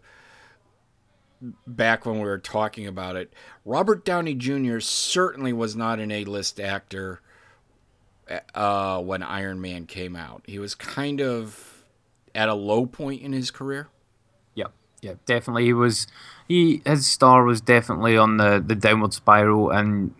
back 1.65 2.05
when 2.05 2.15
we 2.15 2.25
were 2.25 2.37
talking 2.37 2.85
about 2.85 3.15
it 3.15 3.33
robert 3.65 4.05
downey 4.05 4.35
jr 4.35 4.79
certainly 4.79 5.51
was 5.51 5.75
not 5.75 5.99
an 5.99 6.11
a-list 6.11 6.59
actor 6.59 7.19
uh, 8.55 9.01
when 9.01 9.23
Iron 9.23 9.61
Man 9.61 9.85
came 9.85 10.15
out. 10.15 10.43
He 10.45 10.59
was 10.59 10.75
kind 10.75 11.21
of 11.21 11.83
at 12.33 12.49
a 12.49 12.53
low 12.53 12.85
point 12.85 13.21
in 13.21 13.33
his 13.33 13.51
career. 13.51 13.89
Yep, 14.55 14.71
yeah, 15.01 15.13
definitely. 15.25 15.65
He 15.65 15.73
was 15.73 16.07
he 16.47 16.81
his 16.85 17.07
star 17.07 17.43
was 17.43 17.61
definitely 17.61 18.17
on 18.17 18.37
the 18.37 18.63
the 18.65 18.75
downward 18.75 19.13
spiral, 19.13 19.69
and 19.69 20.13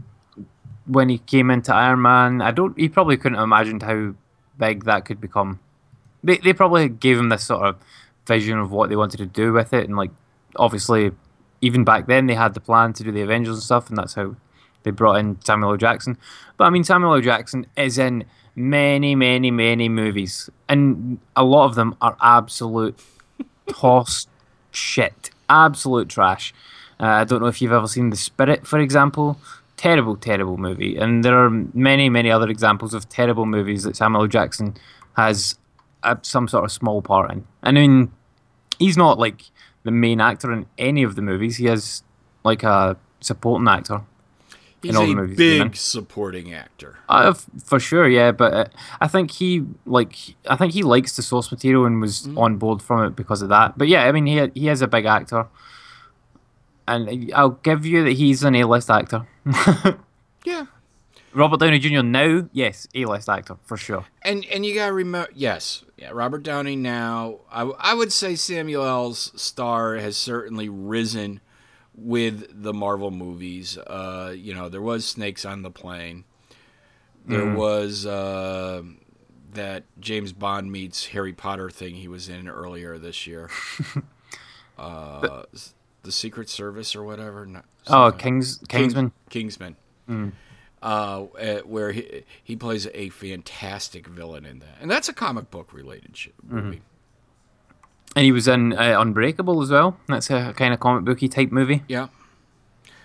when 0.85 1.09
he 1.09 1.19
came 1.19 1.49
into 1.49 1.73
Iron 1.73 2.01
Man, 2.01 2.41
I 2.41 2.51
don't. 2.51 2.77
He 2.77 2.89
probably 2.89 3.17
couldn't 3.17 3.37
have 3.37 3.43
imagined 3.43 3.83
how 3.83 4.15
big 4.57 4.85
that 4.85 5.05
could 5.05 5.21
become. 5.21 5.59
They 6.23 6.37
they 6.37 6.53
probably 6.53 6.89
gave 6.89 7.17
him 7.17 7.29
this 7.29 7.43
sort 7.43 7.65
of 7.65 7.77
vision 8.27 8.57
of 8.59 8.71
what 8.71 8.89
they 8.89 8.95
wanted 8.95 9.17
to 9.17 9.25
do 9.25 9.53
with 9.53 9.73
it, 9.73 9.87
and 9.87 9.97
like 9.97 10.11
obviously, 10.55 11.11
even 11.61 11.83
back 11.83 12.07
then 12.07 12.27
they 12.27 12.35
had 12.35 12.53
the 12.53 12.59
plan 12.59 12.93
to 12.93 13.03
do 13.03 13.11
the 13.11 13.21
Avengers 13.21 13.55
and 13.55 13.63
stuff, 13.63 13.89
and 13.89 13.97
that's 13.97 14.15
how 14.15 14.35
they 14.83 14.91
brought 14.91 15.15
in 15.15 15.39
Samuel 15.41 15.71
L. 15.71 15.77
Jackson. 15.77 16.17
But 16.57 16.65
I 16.65 16.69
mean, 16.69 16.83
Samuel 16.83 17.15
L. 17.15 17.21
Jackson 17.21 17.67
is 17.77 17.97
in 17.97 18.25
many, 18.55 19.15
many, 19.15 19.51
many 19.51 19.89
movies, 19.89 20.49
and 20.67 21.19
a 21.35 21.43
lot 21.43 21.65
of 21.65 21.75
them 21.75 21.95
are 22.01 22.17
absolute 22.21 22.99
toss 23.67 24.27
shit, 24.71 25.31
absolute 25.49 26.09
trash. 26.09 26.53
Uh, 26.99 27.05
I 27.05 27.23
don't 27.23 27.41
know 27.41 27.47
if 27.47 27.61
you've 27.61 27.71
ever 27.71 27.87
seen 27.87 28.09
The 28.09 28.17
Spirit, 28.17 28.67
for 28.67 28.79
example. 28.79 29.39
Terrible, 29.77 30.15
terrible 30.15 30.57
movie, 30.57 30.95
and 30.97 31.23
there 31.25 31.37
are 31.43 31.49
many, 31.49 32.07
many 32.07 32.29
other 32.29 32.49
examples 32.49 32.93
of 32.93 33.09
terrible 33.09 33.47
movies 33.47 33.83
that 33.83 33.95
Samuel 33.95 34.23
L. 34.23 34.27
Jackson 34.27 34.75
has 35.15 35.57
uh, 36.03 36.15
some 36.21 36.47
sort 36.47 36.65
of 36.65 36.71
small 36.71 37.01
part 37.01 37.31
in. 37.31 37.45
I 37.63 37.71
mean, 37.71 38.11
he's 38.77 38.97
not 38.97 39.17
like 39.17 39.43
the 39.83 39.91
main 39.91 40.21
actor 40.21 40.51
in 40.51 40.65
any 40.77 41.03
of 41.03 41.15
the 41.15 41.21
movies. 41.21 41.57
He 41.57 41.67
is 41.67 42.03
like 42.43 42.63
a 42.63 42.97
supporting 43.19 43.67
actor. 43.67 44.01
He's 44.81 44.95
all 44.95 45.05
the 45.05 45.11
a 45.11 45.15
movies 45.15 45.37
been 45.37 45.61
in. 45.61 45.67
big 45.67 45.75
supporting 45.75 46.53
actor. 46.53 46.97
Uh, 47.07 47.33
for 47.63 47.79
sure, 47.79 48.07
yeah, 48.07 48.31
but 48.31 48.53
uh, 48.53 48.65
I 48.99 49.07
think 49.07 49.29
he 49.29 49.63
like 49.85 50.15
I 50.49 50.55
think 50.55 50.73
he 50.73 50.81
likes 50.81 51.15
the 51.15 51.21
source 51.21 51.51
material 51.51 51.85
and 51.85 52.01
was 52.01 52.27
on 52.35 52.57
board 52.57 52.81
from 52.81 53.03
it 53.05 53.15
because 53.15 53.43
of 53.43 53.49
that. 53.49 53.77
But 53.77 53.89
yeah, 53.89 54.05
I 54.05 54.11
mean 54.11 54.25
he 54.25 54.49
he 54.59 54.69
is 54.69 54.81
a 54.81 54.87
big 54.87 55.05
actor, 55.05 55.45
and 56.87 57.31
I'll 57.35 57.51
give 57.61 57.85
you 57.85 58.03
that 58.05 58.13
he's 58.13 58.43
an 58.43 58.55
A-list 58.55 58.89
actor. 58.89 59.27
Yeah. 60.43 60.65
Robert 61.33 61.59
Downey 61.59 61.79
Jr. 61.79 62.01
now, 62.01 62.47
yes, 62.51 62.87
A-list 62.93 63.29
actor 63.29 63.57
for 63.63 63.77
sure. 63.77 64.05
And 64.21 64.45
and 64.45 64.65
you 64.65 64.75
gotta 64.75 64.93
remember, 64.93 65.29
yes, 65.33 65.83
yeah, 65.97 66.09
Robert 66.13 66.43
Downey. 66.43 66.75
Now, 66.75 67.39
I, 67.51 67.63
I 67.63 67.93
would 67.93 68.11
say 68.11 68.35
Samuel 68.35 68.83
L's 68.85 69.31
star 69.41 69.95
has 69.95 70.17
certainly 70.17 70.67
risen 70.69 71.39
with 71.95 72.63
the 72.63 72.73
Marvel 72.73 73.11
movies. 73.11 73.77
Uh, 73.77 74.33
you 74.35 74.53
know, 74.53 74.67
there 74.69 74.81
was 74.81 75.05
Snakes 75.05 75.45
on 75.45 75.61
the 75.61 75.71
Plane. 75.71 76.23
There 77.23 77.53
was 77.53 78.05
uh, 78.07 78.81
that 79.53 79.83
James 79.99 80.33
Bond 80.33 80.71
meets 80.71 81.07
Harry 81.07 81.33
Potter 81.33 81.69
thing 81.69 81.95
he 81.95 82.07
was 82.07 82.27
in 82.27 82.49
earlier 82.49 82.97
this 82.97 83.27
year. 83.27 83.49
uh, 84.79 85.43
the 86.01 86.11
Secret 86.11 86.49
Service 86.49 86.95
or 86.95 87.03
whatever. 87.03 87.47
Oh, 87.87 88.11
Kings 88.11 88.57
King- 88.67 88.81
Kingsman. 88.81 89.11
Kingsman. 89.29 89.75
Uh, 90.09 90.27
uh, 90.81 91.21
where 91.65 91.91
he 91.91 92.23
he 92.43 92.55
plays 92.55 92.87
a 92.93 93.09
fantastic 93.09 94.07
villain 94.07 94.45
in 94.45 94.59
that, 94.59 94.77
and 94.81 94.89
that's 94.89 95.07
a 95.09 95.13
comic 95.13 95.51
book 95.51 95.71
related 95.73 96.17
movie. 96.43 96.81
And 98.15 98.25
he 98.25 98.31
was 98.31 98.47
in 98.47 98.73
uh, 98.73 98.99
Unbreakable 98.99 99.61
as 99.61 99.71
well. 99.71 99.97
That's 100.07 100.29
a 100.29 100.53
kind 100.53 100.73
of 100.73 100.79
comic 100.81 101.05
booky 101.05 101.29
type 101.29 101.51
movie. 101.51 101.83
Yeah. 101.87 102.07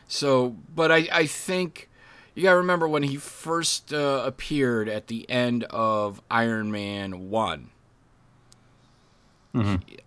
So, 0.08 0.56
but 0.74 0.90
I 0.90 1.08
I 1.12 1.26
think 1.26 1.88
you 2.34 2.42
gotta 2.42 2.56
remember 2.56 2.88
when 2.88 3.02
he 3.04 3.16
first 3.16 3.92
uh, 3.92 4.22
appeared 4.26 4.88
at 4.88 5.06
the 5.08 5.28
end 5.30 5.64
of 5.70 6.20
Iron 6.30 6.70
Man 6.72 7.30
one. 7.30 7.70
He- 9.52 9.98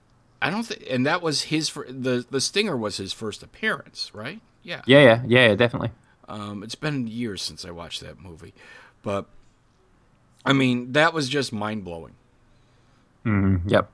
I 0.41 0.49
don't 0.49 0.63
think, 0.63 0.85
and 0.89 1.05
that 1.05 1.21
was 1.21 1.43
his 1.43 1.69
the 1.89 2.25
the 2.29 2.39
Stinger 2.39 2.77
was 2.77 2.95
his 2.95 3.11
first 3.11 3.43
appearance, 3.43 4.11
right? 4.13 4.39
Yeah. 4.63 4.81
Yeah, 4.85 5.01
yeah, 5.03 5.23
yeah, 5.27 5.55
definitely. 5.55 5.91
Um, 6.29 6.63
it's 6.63 6.75
been 6.75 7.07
years 7.07 7.41
since 7.41 7.65
I 7.65 7.71
watched 7.71 8.01
that 8.01 8.19
movie, 8.21 8.53
but 9.01 9.25
I 10.45 10.53
mean 10.53 10.93
that 10.93 11.13
was 11.13 11.27
just 11.29 11.51
mind 11.51 11.83
blowing. 11.83 12.13
Mm, 13.25 13.61
yep. 13.65 13.89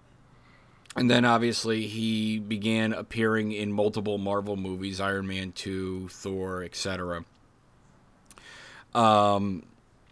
And 0.97 1.09
then 1.11 1.25
obviously 1.25 1.87
he 1.87 2.39
began 2.39 2.93
appearing 2.93 3.51
in 3.51 3.71
multiple 3.71 4.17
Marvel 4.17 4.55
movies, 4.55 5.01
Iron 5.01 5.27
Man 5.27 5.51
2, 5.51 6.07
Thor, 6.09 6.63
etc. 6.63 7.25
Um, 8.93 9.63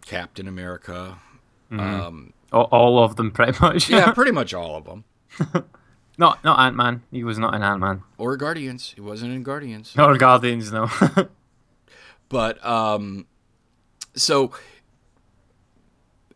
Captain 0.04 0.46
America. 0.46 1.18
Um, 1.70 2.34
All, 2.52 2.64
all 2.64 3.02
of 3.02 3.16
them, 3.16 3.30
pretty 3.30 3.58
much. 3.60 3.88
yeah, 3.88 4.10
pretty 4.14 4.30
much 4.30 4.52
all 4.52 4.76
of 4.76 4.84
them. 4.84 5.04
not 6.18 6.44
not 6.44 6.58
Ant 6.58 6.76
Man. 6.76 7.02
He 7.10 7.24
was 7.24 7.38
not 7.38 7.54
in 7.54 7.62
Ant 7.62 7.80
Man. 7.80 8.02
Or 8.18 8.36
Guardians. 8.36 8.92
He 8.94 9.00
wasn't 9.00 9.32
in 9.32 9.42
Guardians. 9.42 9.94
Or 9.98 10.16
Guardians, 10.18 10.70
no. 10.70 10.88
But 12.34 12.66
um, 12.66 13.26
so 14.16 14.50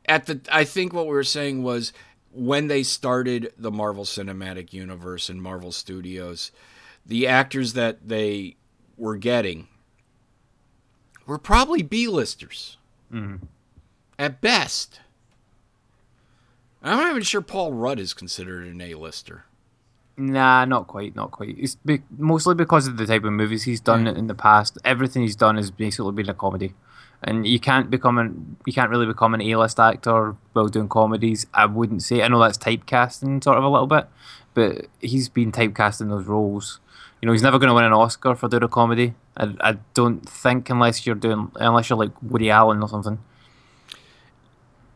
at 0.05 0.27
the, 0.27 0.41
I 0.49 0.63
think 0.63 0.93
what 0.93 1.07
we 1.07 1.13
were 1.13 1.25
saying 1.25 1.65
was 1.65 1.93
when 2.31 2.69
they 2.69 2.85
started 2.85 3.53
the 3.59 3.73
Marvel 3.73 4.05
Cinematic 4.05 4.73
Universe 4.73 5.29
and 5.29 5.43
Marvel 5.43 5.73
Studios, 5.73 6.53
the 7.05 7.27
actors 7.27 7.73
that 7.73 8.07
they 8.07 8.55
were 8.97 9.17
getting 9.17 9.67
were 11.27 11.37
probably 11.37 11.83
B-listers 11.83 12.77
at 14.21 14.41
best. 14.41 15.01
I'm 16.81 16.99
not 16.99 17.11
even 17.11 17.23
sure 17.23 17.41
Paul 17.41 17.73
Rudd 17.73 17.99
is 17.99 18.15
considered 18.15 18.69
an 18.69 18.81
A-lister. 18.81 19.47
Nah, 20.19 20.65
not 20.65 20.89
quite, 20.89 21.15
not 21.15 21.31
quite. 21.31 21.55
It's 21.57 21.77
be- 21.77 22.03
mostly 22.17 22.57
because 22.57 22.89
of 22.89 22.97
the 22.97 23.07
type 23.07 23.23
of 23.23 23.33
movies 23.33 23.63
he's 23.63 23.81
done 23.81 24.09
in 24.09 24.27
the 24.27 24.35
past. 24.35 24.77
Everything 24.85 25.23
he's 25.23 25.37
done 25.37 25.55
has 25.55 25.71
basically 25.71 26.11
been 26.11 26.29
a 26.29 26.35
comedy, 26.35 26.75
and 27.23 27.47
you 27.47 27.61
can't 27.61 27.89
become 27.89 28.19
an 28.19 28.57
you 28.67 28.73
can't 28.73 28.91
really 28.91 29.07
become 29.07 29.33
an 29.33 29.41
A-list 29.41 29.79
actor 29.79 30.35
while 30.55 30.67
doing 30.67 30.89
comedies. 30.89 31.47
I 31.55 31.67
wouldn't 31.67 32.03
say. 32.03 32.21
I 32.21 32.27
know 32.27 32.41
that's 32.41 32.59
typecasting 32.59 33.45
sort 33.45 33.59
of 33.59 33.63
a 33.63 33.69
little 33.69 33.87
bit, 33.87 34.09
but 34.55 34.87
he's 35.01 35.29
been 35.29 35.53
typecast 35.53 36.01
in 36.01 36.09
those 36.09 36.27
roles. 36.27 36.81
You 37.23 37.27
know, 37.27 37.33
he's 37.33 37.43
never 37.43 37.61
going 37.61 37.69
to 37.69 37.75
win 37.75 37.85
an 37.85 37.93
Oscar 37.93 38.35
for 38.35 38.49
doing 38.49 38.65
a 38.65 38.69
comedy. 38.69 39.15
I, 39.37 39.55
I 39.61 39.77
don't 39.95 40.29
think 40.29 40.69
unless 40.69 41.07
you're 41.07 41.15
doing 41.15 41.53
unless 41.55 41.91
you're 41.91 41.99
like 41.99 42.21
Woody 42.23 42.51
Allen 42.51 42.83
or 42.83 42.89
something. 42.89 43.21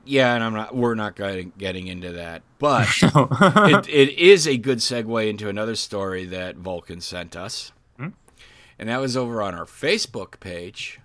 Yeah, 0.05 0.35
and 0.35 0.43
I'm 0.43 0.53
not. 0.55 0.75
We're 0.75 0.95
not 0.95 1.15
getting 1.17 1.53
getting 1.57 1.87
into 1.87 2.13
that, 2.13 2.43
but 2.59 2.89
it, 3.03 3.89
it 3.89 4.19
is 4.19 4.47
a 4.49 4.57
good 4.57 4.79
segue 4.79 5.29
into 5.29 5.49
another 5.49 5.77
story 5.77 6.25
that 6.27 6.57
Vulcan 6.57 7.01
sent 7.01 7.37
us, 7.37 7.73
and 7.99 8.89
that 8.89 9.01
was 9.01 9.17
over 9.17 9.41
on 9.43 9.55
our 9.55 9.65
Facebook 9.65 10.41
page. 10.41 10.99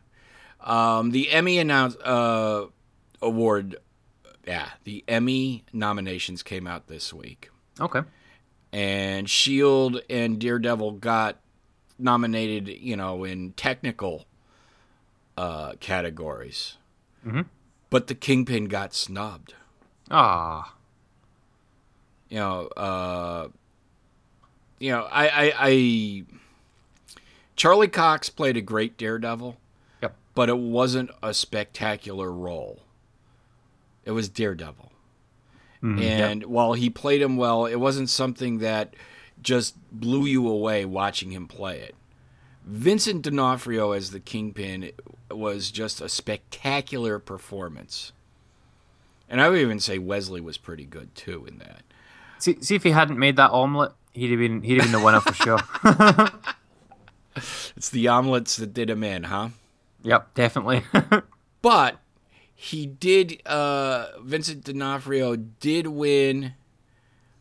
Um, 0.61 1.11
the 1.11 1.29
Emmy 1.31 1.59
announced 1.59 1.97
uh, 2.03 2.65
award, 3.21 3.75
yeah, 4.47 4.69
the 4.83 5.03
Emmy 5.07 5.63
nominations 5.71 6.41
came 6.41 6.65
out 6.65 6.87
this 6.87 7.13
week, 7.13 7.51
Okay. 7.79 8.01
and 8.73 9.29
Shield 9.29 10.01
and 10.09 10.39
Daredevil 10.39 10.93
got 10.93 11.37
nominated, 11.99 12.67
you 12.67 12.95
know, 12.97 13.23
in 13.23 13.51
technical 13.53 14.25
uh, 15.37 15.73
categories, 15.79 16.77
but 17.89 18.07
the 18.07 18.15
Kingpin 18.15 18.65
got 18.65 18.93
snubbed. 18.93 19.53
Ah. 20.09 20.73
you 22.29 22.37
know, 22.37 22.67
uh, 22.77 23.47
you 24.79 24.91
know, 24.91 25.07
I, 25.11 25.27
I, 25.27 25.53
I, 25.59 26.23
Charlie 27.55 27.87
Cox 27.87 28.29
played 28.29 28.55
a 28.57 28.61
great 28.61 28.97
Daredevil, 28.97 29.57
Yep. 30.01 30.15
but 30.35 30.49
it 30.49 30.57
wasn't 30.57 31.09
a 31.23 31.33
spectacular 31.33 32.31
role. 32.31 32.81
It 34.05 34.11
was 34.11 34.29
Daredevil, 34.29 34.91
and 35.81 36.45
while 36.45 36.73
he 36.73 36.89
played 36.89 37.21
him 37.21 37.35
well, 37.37 37.65
it 37.65 37.75
wasn't 37.75 38.09
something 38.09 38.59
that 38.59 38.93
just 39.41 39.75
blew 39.91 40.25
you 40.25 40.47
away 40.47 40.85
watching 40.85 41.31
him 41.31 41.47
play 41.47 41.79
it. 41.79 41.95
Vincent 42.65 43.21
D'Onofrio 43.21 43.91
as 43.91 44.11
the 44.11 44.19
Kingpin 44.19 44.91
was 45.31 45.71
just 45.71 46.01
a 46.01 46.09
spectacular 46.09 47.19
performance. 47.19 48.11
And 49.29 49.41
I 49.41 49.49
would 49.49 49.59
even 49.59 49.79
say 49.79 49.97
Wesley 49.97 50.41
was 50.41 50.57
pretty 50.57 50.85
good 50.85 51.13
too 51.15 51.45
in 51.45 51.57
that. 51.59 51.81
See, 52.39 52.57
see 52.61 52.75
if 52.75 52.83
he 52.83 52.91
hadn't 52.91 53.19
made 53.19 53.35
that 53.35 53.51
omelet, 53.51 53.91
he'd 54.13 54.31
have 54.31 54.39
been 54.39 54.61
he'd 54.61 54.81
have 54.81 54.91
been 54.91 54.99
the 54.99 55.05
winner 55.05 55.21
for 55.21 55.33
sure. 55.33 55.59
It's 57.75 57.89
the 57.89 58.07
omelets 58.07 58.55
that 58.55 58.73
did 58.73 58.89
him 58.89 59.03
in, 59.03 59.23
huh? 59.23 59.49
yep, 60.03 60.33
definitely. 60.33 60.83
But 61.61 61.99
he 62.53 62.85
did. 62.85 63.41
Uh, 63.45 64.07
Vincent 64.21 64.63
D'Onofrio 64.63 65.35
did 65.35 65.87
win 65.87 66.53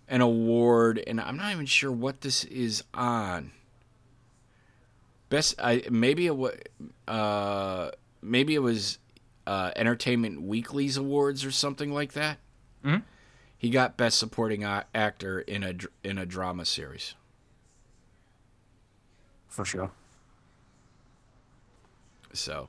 an 0.09 0.21
award, 0.21 1.03
and 1.07 1.21
I'm 1.21 1.37
not 1.37 1.53
even 1.53 1.67
sure 1.67 1.93
what 1.93 2.23
this 2.23 2.43
is 2.45 2.83
on. 2.93 3.53
Best, 5.29 5.55
I 5.63 5.85
maybe 5.91 6.27
it 6.27 6.37
was, 6.37 6.55
uh, 7.09 7.91
maybe 8.23 8.55
it 8.55 8.61
was 8.61 8.99
uh, 9.47 9.71
Entertainment 9.77 10.43
Weekly's 10.43 10.97
awards 10.97 11.45
or 11.45 11.51
something 11.51 11.93
like 11.93 12.13
that. 12.15 12.39
Mhm. 12.85 13.03
He 13.59 13.71
got 13.71 13.97
Best 13.97 14.19
Supporting 14.19 14.65
Actor 14.65 15.41
in 15.41 15.63
a 15.65 15.75
in 16.05 16.19
a 16.19 16.27
drama 16.27 16.65
series. 16.65 17.15
for 19.49 19.65
sure. 19.65 19.91
So, 22.35 22.69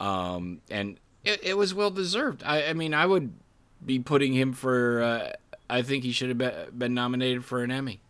um, 0.00 0.60
and 0.68 0.98
it, 1.22 1.38
it 1.44 1.56
was 1.56 1.72
well 1.72 1.90
deserved. 1.92 2.42
I, 2.44 2.64
I 2.64 2.72
mean, 2.72 2.92
I 2.92 3.06
would 3.06 3.32
be 3.84 4.00
putting 4.00 4.32
him 4.32 4.52
for. 4.52 5.00
Uh, 5.02 5.32
I 5.70 5.82
think 5.82 6.02
he 6.02 6.10
should 6.10 6.28
have 6.30 6.38
been, 6.38 6.52
been 6.76 6.94
nominated 6.94 7.44
for 7.44 7.62
an 7.62 7.70
Emmy. 7.70 8.00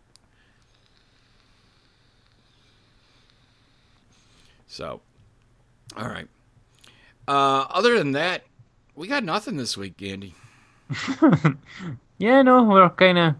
So, 4.66 5.00
all 5.96 6.08
right. 6.08 6.28
Uh, 7.26 7.66
other 7.70 7.96
than 7.98 8.12
that, 8.12 8.44
We 8.96 9.08
got 9.08 9.24
nothing 9.24 9.56
this 9.56 9.76
week, 9.76 10.00
Andy. 10.02 10.34
Yeah, 12.18 12.42
no, 12.42 12.62
we're 12.62 12.88
kind 12.90 13.18
of, 13.18 13.34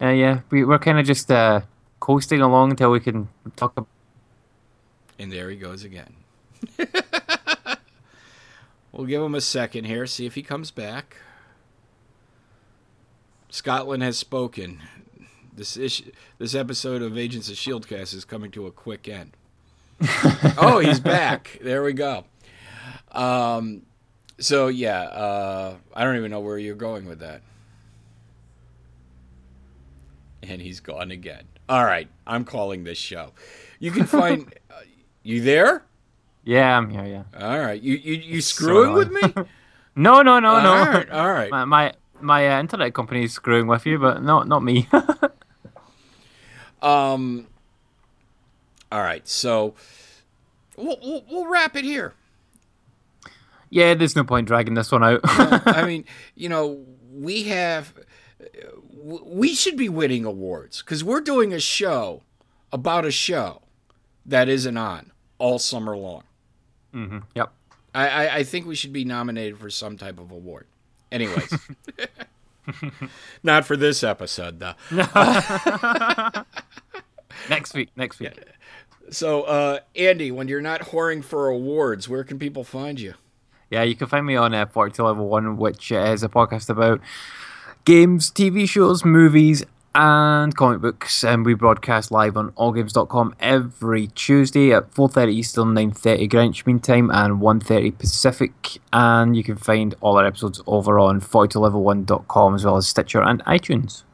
uh, 0.00 0.10
yeah, 0.10 0.40
we, 0.50 0.64
we're 0.64 0.78
kind 0.78 0.98
of 1.00 1.04
just 1.04 1.30
uh, 1.30 1.62
coasting 1.98 2.40
along 2.40 2.70
until 2.70 2.92
we 2.92 3.00
can 3.00 3.28
talk 3.56 3.72
about. 3.76 3.88
And 5.18 5.32
there 5.32 5.50
he 5.50 5.56
goes 5.56 5.82
again. 5.82 6.14
we'll 8.92 9.06
give 9.06 9.20
him 9.20 9.34
a 9.34 9.40
second 9.40 9.86
here, 9.86 10.06
see 10.06 10.24
if 10.24 10.36
he 10.36 10.42
comes 10.42 10.70
back. 10.70 11.16
Scotland 13.50 14.04
has 14.04 14.16
spoken. 14.16 14.80
This 15.52 15.76
issue, 15.76 16.12
this 16.38 16.54
episode 16.54 17.02
of 17.02 17.18
Agents 17.18 17.48
of 17.48 17.56
Shieldcast 17.56 18.14
is 18.14 18.24
coming 18.24 18.52
to 18.52 18.66
a 18.66 18.70
quick 18.70 19.08
end. 19.08 19.32
oh, 20.58 20.78
he's 20.78 21.00
back. 21.00 21.58
There 21.62 21.82
we 21.82 21.92
go. 21.92 22.24
Um, 23.10 23.82
so 24.38 24.68
yeah, 24.68 25.02
uh, 25.02 25.76
I 25.94 26.04
don't 26.04 26.16
even 26.16 26.30
know 26.30 26.40
where 26.40 26.58
you're 26.58 26.74
going 26.76 27.06
with 27.06 27.20
that. 27.20 27.42
And 30.42 30.62
he's 30.62 30.80
gone 30.80 31.10
again. 31.10 31.44
All 31.68 31.84
right, 31.84 32.08
I'm 32.26 32.44
calling 32.44 32.84
this 32.84 32.98
show. 32.98 33.32
You 33.78 33.90
can 33.90 34.06
find. 34.06 34.54
uh, 34.70 34.80
you 35.22 35.42
there? 35.42 35.84
Yeah, 36.44 36.78
I'm 36.78 36.88
here. 36.88 37.04
Yeah. 37.04 37.46
All 37.46 37.58
right. 37.58 37.80
You 37.82 37.94
you 37.94 38.14
you 38.14 38.40
screwing 38.40 38.94
with 38.94 39.10
me? 39.10 39.22
No, 39.96 40.22
no, 40.22 40.38
no, 40.38 40.62
no. 40.62 40.70
All 40.70 40.86
right. 40.86 41.10
All 41.10 41.32
right. 41.32 41.50
My 41.50 41.64
my, 41.64 41.92
my 42.20 42.48
uh, 42.48 42.60
internet 42.60 42.94
company 42.94 43.24
is 43.24 43.32
screwing 43.32 43.66
with 43.66 43.84
you, 43.84 43.98
but 43.98 44.22
not 44.22 44.46
not 44.46 44.62
me. 44.62 44.88
Um. 46.80 47.47
All 48.90 49.02
right. 49.02 49.26
So 49.28 49.74
we'll 50.76 50.98
we'll, 51.02 51.24
we'll 51.30 51.46
wrap 51.46 51.76
it 51.76 51.84
here. 51.84 52.14
yeah, 53.70 53.94
there's 53.94 54.16
no 54.16 54.24
point 54.24 54.46
dragging 54.48 54.74
this 54.74 54.90
one 54.90 55.04
out. 55.04 55.20
I 55.24 55.84
mean, 55.86 56.04
you 56.34 56.48
know, 56.48 56.84
we 57.12 57.44
have 57.44 57.92
we 59.02 59.54
should 59.54 59.76
be 59.76 59.88
winning 59.88 60.24
awards 60.24 60.82
because 60.82 61.02
we're 61.04 61.20
doing 61.20 61.52
a 61.52 61.60
show 61.60 62.22
about 62.72 63.04
a 63.04 63.10
show 63.10 63.62
that 64.26 64.48
isn't 64.48 64.76
on 64.76 65.12
all 65.38 65.58
summer 65.58 65.96
long. 65.96 66.24
Mm-hmm. 66.94 67.18
Yep. 67.34 67.52
I, 67.94 68.08
I, 68.08 68.34
I 68.36 68.42
think 68.44 68.66
we 68.66 68.74
should 68.74 68.92
be 68.92 69.04
nominated 69.04 69.58
for 69.58 69.70
some 69.70 69.96
type 69.96 70.18
of 70.20 70.30
award. 70.30 70.66
Anyways, 71.10 71.54
not 73.42 73.64
for 73.64 73.76
this 73.76 74.02
episode 74.04 74.60
though. 74.60 74.74
Next 77.50 77.74
week. 77.74 77.90
Next 77.96 78.20
week. 78.20 78.38
So, 79.10 79.42
uh, 79.42 79.78
Andy, 79.96 80.30
when 80.30 80.48
you're 80.48 80.60
not 80.60 80.80
whoring 80.80 81.24
for 81.24 81.48
awards, 81.48 82.08
where 82.08 82.24
can 82.24 82.38
people 82.38 82.64
find 82.64 83.00
you? 83.00 83.14
Yeah, 83.70 83.82
you 83.82 83.94
can 83.94 84.06
find 84.06 84.24
me 84.26 84.36
on 84.36 84.54
uh, 84.54 84.66
42 84.66 85.02
Level 85.02 85.28
1, 85.28 85.56
which 85.56 85.92
uh, 85.92 85.98
is 86.12 86.22
a 86.22 86.28
podcast 86.28 86.68
about 86.68 87.00
games, 87.84 88.30
TV 88.30 88.68
shows, 88.68 89.04
movies, 89.04 89.64
and 89.94 90.56
comic 90.56 90.80
books. 90.80 91.24
And 91.24 91.44
we 91.44 91.54
broadcast 91.54 92.10
live 92.10 92.36
on 92.36 92.52
allgames.com 92.52 93.34
every 93.40 94.06
Tuesday 94.08 94.72
at 94.72 94.90
4.30 94.92 95.32
Eastern, 95.32 95.68
9.30 95.74 96.30
Greenwich 96.30 96.66
Mean 96.66 96.80
Time, 96.80 97.10
and 97.10 97.40
1.30 97.40 97.98
Pacific. 97.98 98.78
And 98.92 99.36
you 99.36 99.44
can 99.44 99.56
find 99.56 99.94
all 100.00 100.18
our 100.18 100.26
episodes 100.26 100.62
over 100.66 100.98
on 100.98 101.20
42level1.com 101.20 102.54
as 102.54 102.64
well 102.64 102.76
as 102.76 102.88
Stitcher 102.88 103.22
and 103.22 103.44
iTunes. 103.44 104.04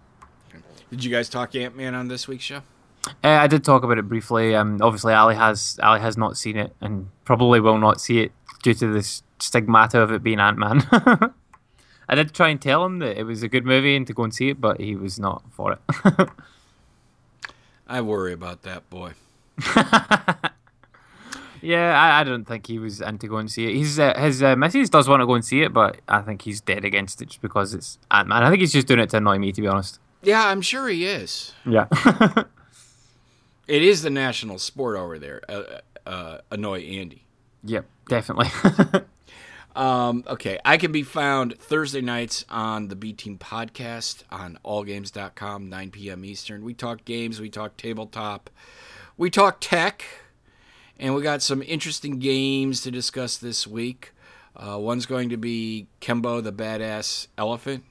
Did 0.90 1.05
you 1.05 1.11
guys 1.11 1.29
talk 1.29 1.55
Ant 1.55 1.77
Man 1.77 1.94
on 1.94 2.09
this 2.09 2.29
week's 2.29 2.44
show? 2.44 2.62
Uh, 3.07 3.29
I 3.29 3.47
did 3.47 3.64
talk 3.64 3.85
about 3.85 3.99
it 3.99 4.09
briefly. 4.09 4.55
Um, 4.55 4.79
obviously, 4.81 5.12
Ali 5.12 5.35
has 5.35 5.79
Ali 5.83 6.01
has 6.01 6.17
not 6.17 6.37
seen 6.37 6.57
it 6.57 6.75
and 6.81 7.09
probably 7.25 7.61
will 7.61 7.79
not 7.79 8.01
see 8.01 8.21
it 8.21 8.33
due 8.62 8.75
to 8.75 8.93
this 8.93 9.23
stigmata 9.38 10.01
of 10.01 10.11
it 10.11 10.23
being 10.23 10.40
Ant 10.40 10.59
Man. 10.59 10.83
I 12.09 12.14
did 12.14 12.35
try 12.35 12.49
and 12.49 12.61
tell 12.61 12.85
him 12.85 12.99
that 12.99 13.19
it 13.19 13.25
was 13.25 13.43
a 13.43 13.49
good 13.49 13.64
movie 13.64 13.97
and 13.97 14.07
to 14.07 14.12
go 14.12 14.25
and 14.25 14.35
see 14.35 14.51
it, 14.51 14.61
but 14.61 14.81
he 14.81 14.95
was 14.95 15.19
not 15.19 15.43
for 15.51 15.73
it. 15.73 15.79
I 17.87 18.01
worry 18.01 18.33
about 18.33 18.62
that 18.62 18.88
boy. 18.90 19.12
yeah, 21.62 21.99
I, 22.01 22.21
I 22.21 22.25
don't 22.25 22.45
think 22.45 22.67
he 22.67 22.79
was 22.79 23.01
into 23.01 23.29
going 23.29 23.47
to 23.47 23.53
see 23.53 23.67
it. 23.67 23.75
He's 23.75 23.99
uh, 23.99 24.14
his 24.19 24.43
uh, 24.43 24.57
missus 24.57 24.90
does 24.90 25.09
want 25.09 25.21
to 25.21 25.27
go 25.27 25.35
and 25.35 25.45
see 25.45 25.62
it, 25.62 25.73
but 25.73 26.01
I 26.09 26.21
think 26.21 26.43
he's 26.43 26.61
dead 26.61 26.85
against 26.85 27.23
it 27.23 27.27
just 27.27 27.43
because 27.43 27.75
it's 27.75 27.99
Ant 28.11 28.29
Man. 28.29 28.43
I 28.43 28.51
think 28.51 28.61
he's 28.61 28.73
just 28.73 28.87
doing 28.87 29.01
it 29.01 29.11
to 29.11 29.19
annoy 29.19 29.38
me, 29.38 29.53
to 29.53 29.61
be 29.61 29.69
honest. 29.69 30.01
Yeah, 30.23 30.47
I'm 30.47 30.62
sure 30.62 30.88
he 30.88 31.07
is. 31.07 31.53
Yeah. 31.67 31.87
It 33.66 33.83
is 33.83 34.03
the 34.03 34.11
national 34.11 34.59
sport 34.59 34.96
over 34.96 35.18
there. 35.18 35.40
Uh, 35.48 35.62
uh, 36.07 36.38
annoy 36.50 36.83
Andy. 36.83 37.24
yep, 37.64 37.87
definitely. 38.09 38.48
Um, 39.77 40.22
okay, 40.29 40.61
I 40.64 40.77
can 40.77 40.92
be 40.92 41.03
found 41.03 41.59
Thursday 41.59 42.00
nights 42.00 42.44
on 42.48 42.88
the 42.88 42.94
B 42.94 43.12
Team 43.12 43.38
podcast 43.38 44.22
on 44.31 44.59
allgames.com, 44.64 45.68
9 45.68 45.90
p.m. 45.90 46.24
Eastern. 46.24 46.64
We 46.64 46.74
talk 46.74 47.05
games, 47.05 47.40
we 47.40 47.50
talk 47.50 47.77
tabletop, 47.77 48.50
we 49.16 49.31
talk 49.31 49.57
tech, 49.61 50.05
and 50.96 51.14
we 51.14 51.22
got 51.22 51.42
some 51.42 51.61
interesting 51.61 52.20
games 52.20 52.83
to 52.83 52.92
discuss 52.92 53.37
this 53.37 53.66
week. 53.66 54.12
Uh, 54.55 54.79
one's 54.79 55.07
going 55.07 55.29
to 55.31 55.37
be 55.37 55.88
Tembo 56.00 56.40
the 56.40 56.53
Badass 56.53 57.27
Elephant, 57.37 57.83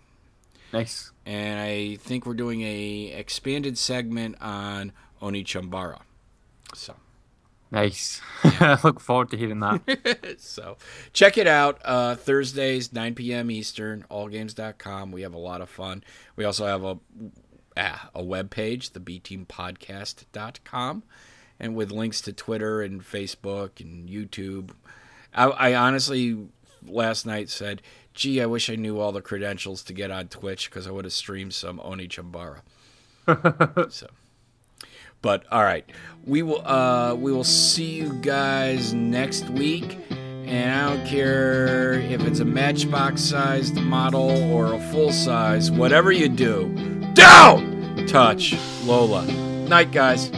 nice. 0.72 1.12
and 1.26 1.60
I 1.60 1.98
think 1.98 2.26
we're 2.26 2.34
doing 2.34 2.62
a 2.62 3.12
expanded 3.14 3.78
segment 3.78 4.38
on 4.40 4.94
Onechanbara. 5.24 6.02
So. 6.76 6.96
Nice. 7.74 8.22
I 8.44 8.78
look 8.84 9.00
forward 9.00 9.32
to 9.32 9.38
hearing 9.38 9.60
that. 9.62 10.36
so 10.38 10.78
check 11.12 11.40
it 11.40 11.48
out 11.48 11.82
uh, 11.84 12.14
thursdays 12.14 12.94
9 12.94 13.16
p.m 13.16 13.50
eastern 13.50 14.06
allgames.com 14.12 15.12
we 15.12 15.24
have 15.24 15.34
a 15.34 15.40
lot 15.40 15.60
of 15.60 15.72
fun 15.72 16.04
we 16.36 16.46
also 16.46 16.68
have 16.68 16.84
a 16.84 17.00
ah, 17.76 18.12
a 18.14 18.24
web 18.24 18.52
page 18.52 18.92
the 18.92 19.00
bteampodcast.com 19.00 21.02
and 21.60 21.76
with 21.76 21.92
links 21.92 22.22
to 22.22 22.32
twitter 22.32 22.84
and 22.84 23.02
facebook 23.02 23.80
and 23.80 24.08
youtube 24.08 24.70
I, 25.34 25.46
I 25.46 25.74
honestly 25.74 26.46
last 26.86 27.26
night 27.26 27.50
said 27.50 27.82
gee 28.14 28.40
i 28.40 28.46
wish 28.46 28.70
i 28.70 28.76
knew 28.76 29.00
all 29.00 29.12
the 29.12 29.22
credentials 29.22 29.82
to 29.86 29.94
get 29.94 30.12
on 30.12 30.28
twitch 30.28 30.70
because 30.70 30.86
i 30.86 30.92
would 30.92 31.06
have 31.06 31.14
streamed 31.14 31.56
some 31.56 31.80
Onechanbara 31.80 32.62
so 33.92 34.08
but 35.24 35.46
all 35.52 35.64
right, 35.64 35.90
we 36.26 36.44
will 36.44 36.66
uh, 36.68 37.16
we 37.16 37.32
will 37.32 37.44
see 37.44 37.96
you 37.96 38.14
guys 38.22 38.94
next 38.94 39.50
week. 39.50 39.98
And 40.46 40.72
I 40.72 40.94
don't 40.94 41.08
care 41.08 41.94
if 41.94 42.22
it's 42.28 42.40
a 42.40 42.46
matchbox 42.46 43.22
sized 43.22 43.76
model 43.76 44.30
or 44.54 44.74
a 44.74 44.80
full 44.92 45.12
size, 45.12 45.72
whatever 45.72 46.12
you 46.12 46.30
do, 46.30 46.70
don't 47.16 48.08
touch 48.08 48.56
Lola. 48.84 49.26
Night, 49.68 49.92
guys. 49.92 50.30